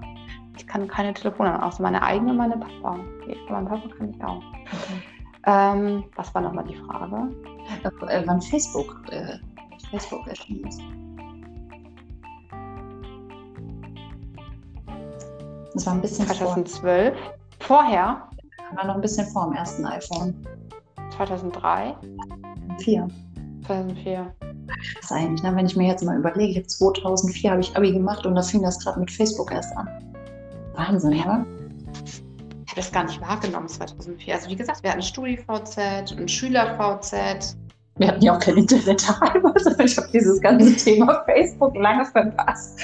[0.57, 2.99] ich kann keine Telefonnummer, außer meine eigene und meine Papa.
[3.27, 4.43] Die von meinem Papa kann ich auch.
[4.67, 5.03] Okay.
[5.47, 7.35] Ähm, was war nochmal die Frage?
[8.09, 9.39] Äh, wann Facebook, äh,
[9.91, 10.81] Facebook erschienen ist.
[15.75, 17.15] Das war ein bisschen 2012.
[17.59, 17.79] Vor.
[17.79, 18.29] Vorher?
[18.77, 20.35] War noch ein bisschen vor dem ersten iPhone.
[21.17, 21.95] 2003?
[22.79, 23.09] 2004.
[23.67, 24.35] 2004.
[25.01, 25.55] Was eigentlich, ne?
[25.55, 28.79] wenn ich mir jetzt mal überlege, 2004 habe ich Abi gemacht und da fing das
[28.83, 29.89] gerade mit Facebook erst an.
[30.75, 31.45] Wahnsinn, ja?
[32.05, 34.35] Ich habe das gar nicht wahrgenommen 2004.
[34.35, 37.57] Also wie gesagt, wir hatten StudiVZ und SchülerVZ.
[37.97, 39.65] Wir hatten ja auch kein Internet damals.
[39.79, 42.81] Ich habe dieses ganze Thema Facebook lange verpasst.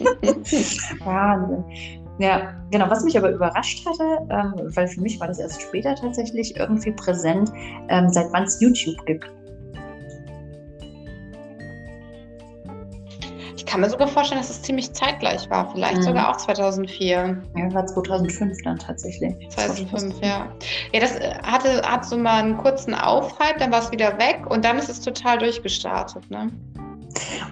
[1.04, 1.99] Wahnsinn.
[2.20, 2.90] Ja, genau.
[2.90, 6.92] Was mich aber überrascht hatte, ähm, weil für mich war das erst später tatsächlich irgendwie
[6.92, 7.50] präsent,
[7.88, 9.26] ähm, seit wann es YouTube gibt.
[13.70, 15.70] kann mir sogar vorstellen, dass es ziemlich zeitgleich war.
[15.70, 16.02] Vielleicht Mhm.
[16.02, 17.40] sogar auch 2004.
[17.56, 19.32] Ja, war 2005 dann tatsächlich.
[19.50, 20.48] 2005, ja.
[20.92, 24.44] Ja, das äh, hatte, hat so mal einen kurzen Aufhype, dann war es wieder weg
[24.48, 26.28] und dann ist es total durchgestartet.
[26.30, 26.50] Ne?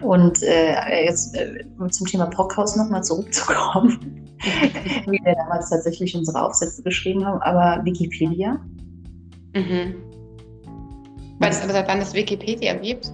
[0.00, 6.42] Und äh, jetzt äh, um zum Thema Brockhaus nochmal zurückzukommen, wie wir damals tatsächlich unsere
[6.42, 8.60] Aufsätze geschrieben haben, aber Wikipedia.
[9.54, 9.94] Mhm.
[11.38, 13.12] Weißt du, seit wann es Wikipedia gibt?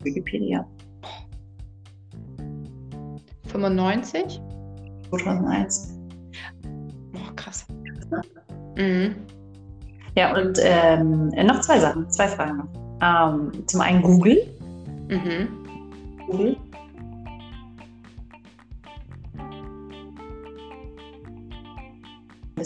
[0.00, 0.66] Wikipedia
[3.54, 4.40] 95?
[5.10, 5.98] 2001.
[7.14, 7.66] Oh, krass.
[8.76, 9.14] Mhm.
[10.16, 12.68] Ja, und ähm, noch zwei Sachen, zwei Fragen noch.
[13.00, 14.44] Ähm, zum einen Google.
[15.08, 15.48] Mhm.
[16.26, 16.56] Google.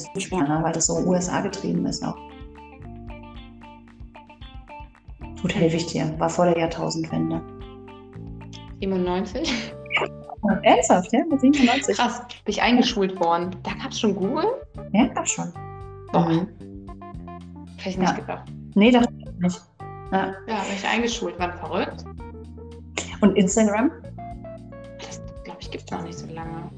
[0.07, 0.59] Ist ne?
[0.63, 2.17] weil das so USA getrieben ist auch.
[5.43, 6.13] Gut, helfe ich dir.
[6.19, 7.41] War vor der Jahrtausendwende.
[8.81, 9.73] 97?
[10.63, 11.21] Ernsthaft, ja?
[11.29, 11.97] Mit 97.
[11.97, 13.51] Krass, bin ich eingeschult worden.
[13.63, 14.45] Da gab es schon Google?
[14.93, 15.53] Ja, gab schon.
[16.13, 16.49] Boah, Mhm.
[17.77, 18.17] hätte ich nicht Ja.
[18.17, 18.53] gedacht.
[18.75, 19.07] Nee, das
[19.41, 19.61] nicht.
[20.13, 20.35] Ja.
[20.47, 21.39] Ja, bin ich eingeschult.
[21.39, 22.05] War verrückt.
[23.21, 23.91] Und Instagram?
[24.99, 26.71] Das, glaube ich, gibt es noch nicht so lange.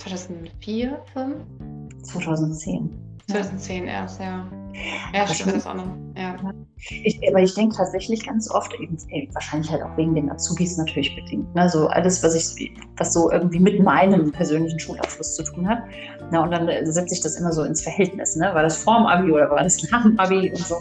[0.00, 1.34] 2004, 5?
[2.02, 2.90] 2010.
[3.28, 4.50] 2010 erst, ja.
[5.12, 5.86] Ja, Aber stimmt das auch noch.
[6.16, 6.36] Ja.
[6.78, 8.96] Ich, aber ich denke tatsächlich ganz oft, eben,
[9.34, 11.68] wahrscheinlich halt auch wegen den Azubis natürlich bedingt, ne?
[11.68, 15.82] so alles, was ich, was so irgendwie mit meinem persönlichen Schulabschluss zu tun hat.
[16.30, 18.54] Na, und dann setze ich das immer so ins Verhältnis, ne?
[18.54, 20.76] War das vorm Abi oder war das nach dem Abi und so.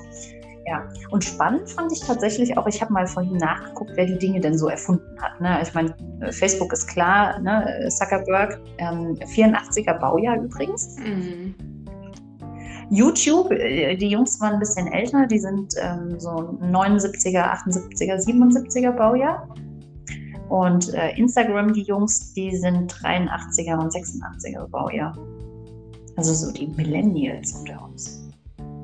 [0.70, 4.39] Ja, und spannend fand ich tatsächlich auch, ich habe mal vorhin nachgeguckt, wer die Dinge
[4.39, 5.41] denn so erfunden hat.
[5.41, 5.59] Ne?
[5.63, 5.95] Ich meine,
[6.30, 7.89] Facebook ist klar, ne?
[7.89, 10.95] Zuckerberg, ähm, 84er Baujahr übrigens.
[10.97, 11.55] Mhm.
[12.91, 16.30] YouTube, äh, die Jungs waren ein bisschen älter, die sind ähm, so
[16.61, 19.49] 79er, 78er, 77er Baujahr.
[20.49, 25.17] Und äh, Instagram, die Jungs, die sind 83er und 86er Baujahr.
[26.15, 28.18] Also so die Millennials unter uns.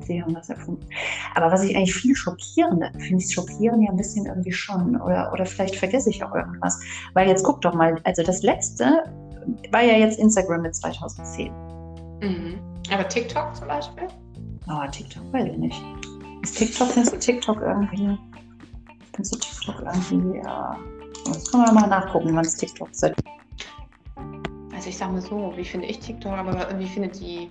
[0.06, 0.86] Sie haben das erfunden.
[1.34, 5.00] Aber was ich eigentlich viel schockierender finde, ich schockieren ja ein bisschen irgendwie schon.
[5.00, 6.80] Oder, oder vielleicht vergesse ich auch irgendwas.
[7.14, 9.04] Weil jetzt guck doch mal, also das letzte
[9.70, 11.52] war ja jetzt Instagram mit 2010.
[12.20, 12.58] Mhm.
[12.92, 14.08] Aber TikTok zum Beispiel?
[14.66, 15.82] Aber TikTok weiß ich nicht.
[16.42, 18.18] Ist TikTok, findest du TikTok irgendwie?
[19.12, 20.76] Findest du TikTok irgendwie, ja.
[21.26, 23.16] Jetzt können wir mal nachgucken, wann es TikTok seit.
[24.74, 27.48] Also ich sag mal so, wie finde ich TikTok, aber wie findet die,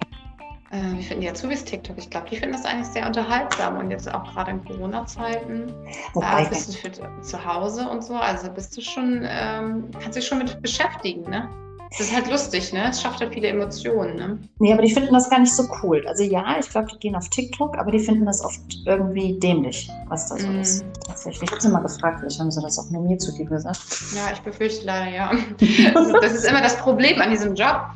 [0.72, 1.98] äh, wie finden die Azubis TikTok?
[1.98, 5.68] Ich glaube, die finden das eigentlich sehr unterhaltsam und jetzt auch gerade in Corona-Zeiten.
[6.14, 6.92] Da Wobei, bist du für
[7.22, 11.48] zu Hause und so, also bist du schon, ähm, kannst dich schon mit beschäftigen, ne?
[11.92, 12.90] Das ist halt lustig, ne?
[12.90, 14.40] Es schafft halt viele Emotionen, ne?
[14.60, 16.04] nee, aber die finden das gar nicht so cool.
[16.08, 19.90] Also ja, ich glaube, die gehen auf TikTok, aber die finden das oft irgendwie dämlich,
[20.08, 20.60] was da so Mhm.
[20.60, 20.84] ist.
[21.08, 21.44] Tatsächlich.
[21.44, 23.80] Ich habe sie mal gefragt, vielleicht haben sie das auch nur mir zu dir gesagt.
[24.14, 25.32] Ja, ich befürchte leider, ja.
[26.22, 27.92] Das ist immer das Problem an diesem Job.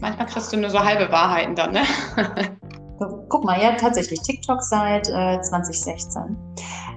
[0.00, 1.82] Manchmal kriegst du nur so halbe Wahrheiten dann, ne?
[3.28, 6.36] Guck mal, ja, tatsächlich TikTok seit äh, 2016.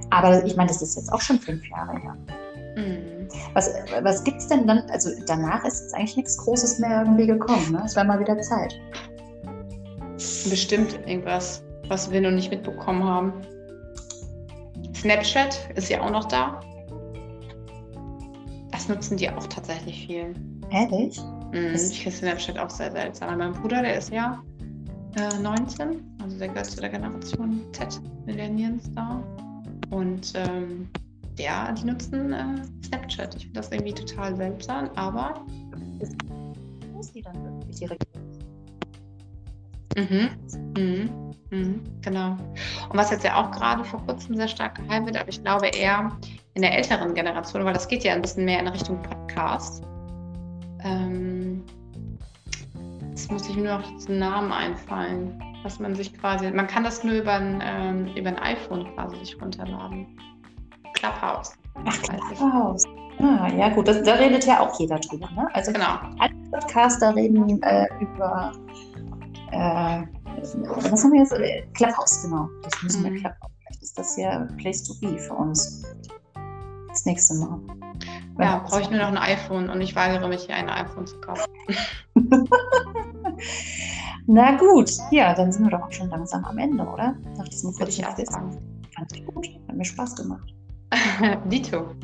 [0.09, 2.17] Aber ich meine, das ist jetzt auch schon fünf Jahre her.
[2.75, 3.27] Mhm.
[3.53, 4.83] Was, was gibt es denn dann?
[4.89, 7.71] Also danach ist jetzt eigentlich nichts Großes mehr irgendwie gekommen.
[7.71, 7.83] Ne?
[7.85, 8.79] Es war mal wieder Zeit.
[10.49, 13.33] Bestimmt irgendwas, was wir noch nicht mitbekommen haben.
[14.95, 16.59] Snapchat ist ja auch noch da.
[18.81, 20.33] Das nutzen die auch tatsächlich viel.
[20.71, 21.21] Ehrlich?
[21.53, 21.71] Mhm.
[21.73, 23.37] Das- Ich finde Snapchat auch sehr seltsam.
[23.37, 24.41] Mein Bruder, der ist ja
[25.15, 29.21] äh, 19, also der gehört zu der Generation Z Millennials da.
[29.91, 30.89] Und ähm,
[31.37, 33.35] der, die nutzen äh, Snapchat.
[33.35, 35.45] Ich finde das irgendwie total seltsam, aber
[36.91, 38.07] Muss die dann irgendwie direkt.
[39.95, 40.29] Mhm.
[40.75, 41.09] Mhm.
[41.51, 41.81] Mhm.
[42.01, 42.31] Genau.
[42.89, 45.67] Und was jetzt ja auch gerade vor kurzem sehr stark geheim wird, aber ich glaube
[45.67, 46.11] eher
[46.53, 49.83] in der älteren Generation, weil das geht ja ein bisschen mehr in Richtung Podcast.
[50.83, 51.63] Ähm,
[53.09, 57.03] jetzt muss ich mir noch den Namen einfallen, was man sich quasi, man kann das
[57.03, 60.07] nur über ein, ähm, über ein iPhone quasi sich runterladen.
[60.95, 61.53] Clubhouse.
[61.85, 62.01] Ach.
[62.01, 62.85] Clubhouse.
[63.19, 65.29] Ah, ja, gut, das, da redet ja auch jeder drüber.
[65.35, 65.47] Ne?
[65.53, 65.99] Also Genau.
[66.19, 68.51] alle Podcaster reden äh, über.
[69.51, 70.01] Äh,
[70.41, 71.73] was haben wir jetzt?
[71.75, 72.49] Clubhouse, genau.
[72.63, 73.15] Das müssen wir Mhm.
[73.17, 73.51] Clubhouse.
[73.67, 75.83] Vielleicht ist das ja Place to be für uns.
[76.91, 77.59] Das nächste Mal.
[78.39, 81.19] Ja, brauche ich nur noch ein iPhone und ich weigere mich, hier ein iPhone zu
[81.21, 81.45] kaufen.
[84.27, 87.15] Na gut, ja, dann sind wir doch auch schon langsam am Ende, oder?
[87.37, 88.57] Nach diesem kurzen sagen.
[88.95, 89.47] Fand ich gut.
[89.67, 90.53] Hat mir Spaß gemacht.
[91.45, 91.95] Dito.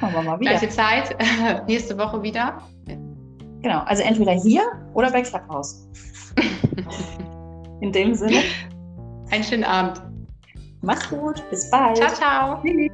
[0.00, 0.50] Machen wir mal wieder.
[0.50, 1.16] Gleiche Zeit,
[1.66, 2.58] nächste Woche wieder.
[3.62, 5.88] Genau, also entweder hier oder bei Clubhouse.
[7.80, 8.42] In dem Sinne,
[9.30, 10.02] Einen schönen Abend.
[10.82, 11.96] mach's gut, bis bald.
[11.96, 12.62] Ciao, ciao.
[12.62, 12.92] Tschüss.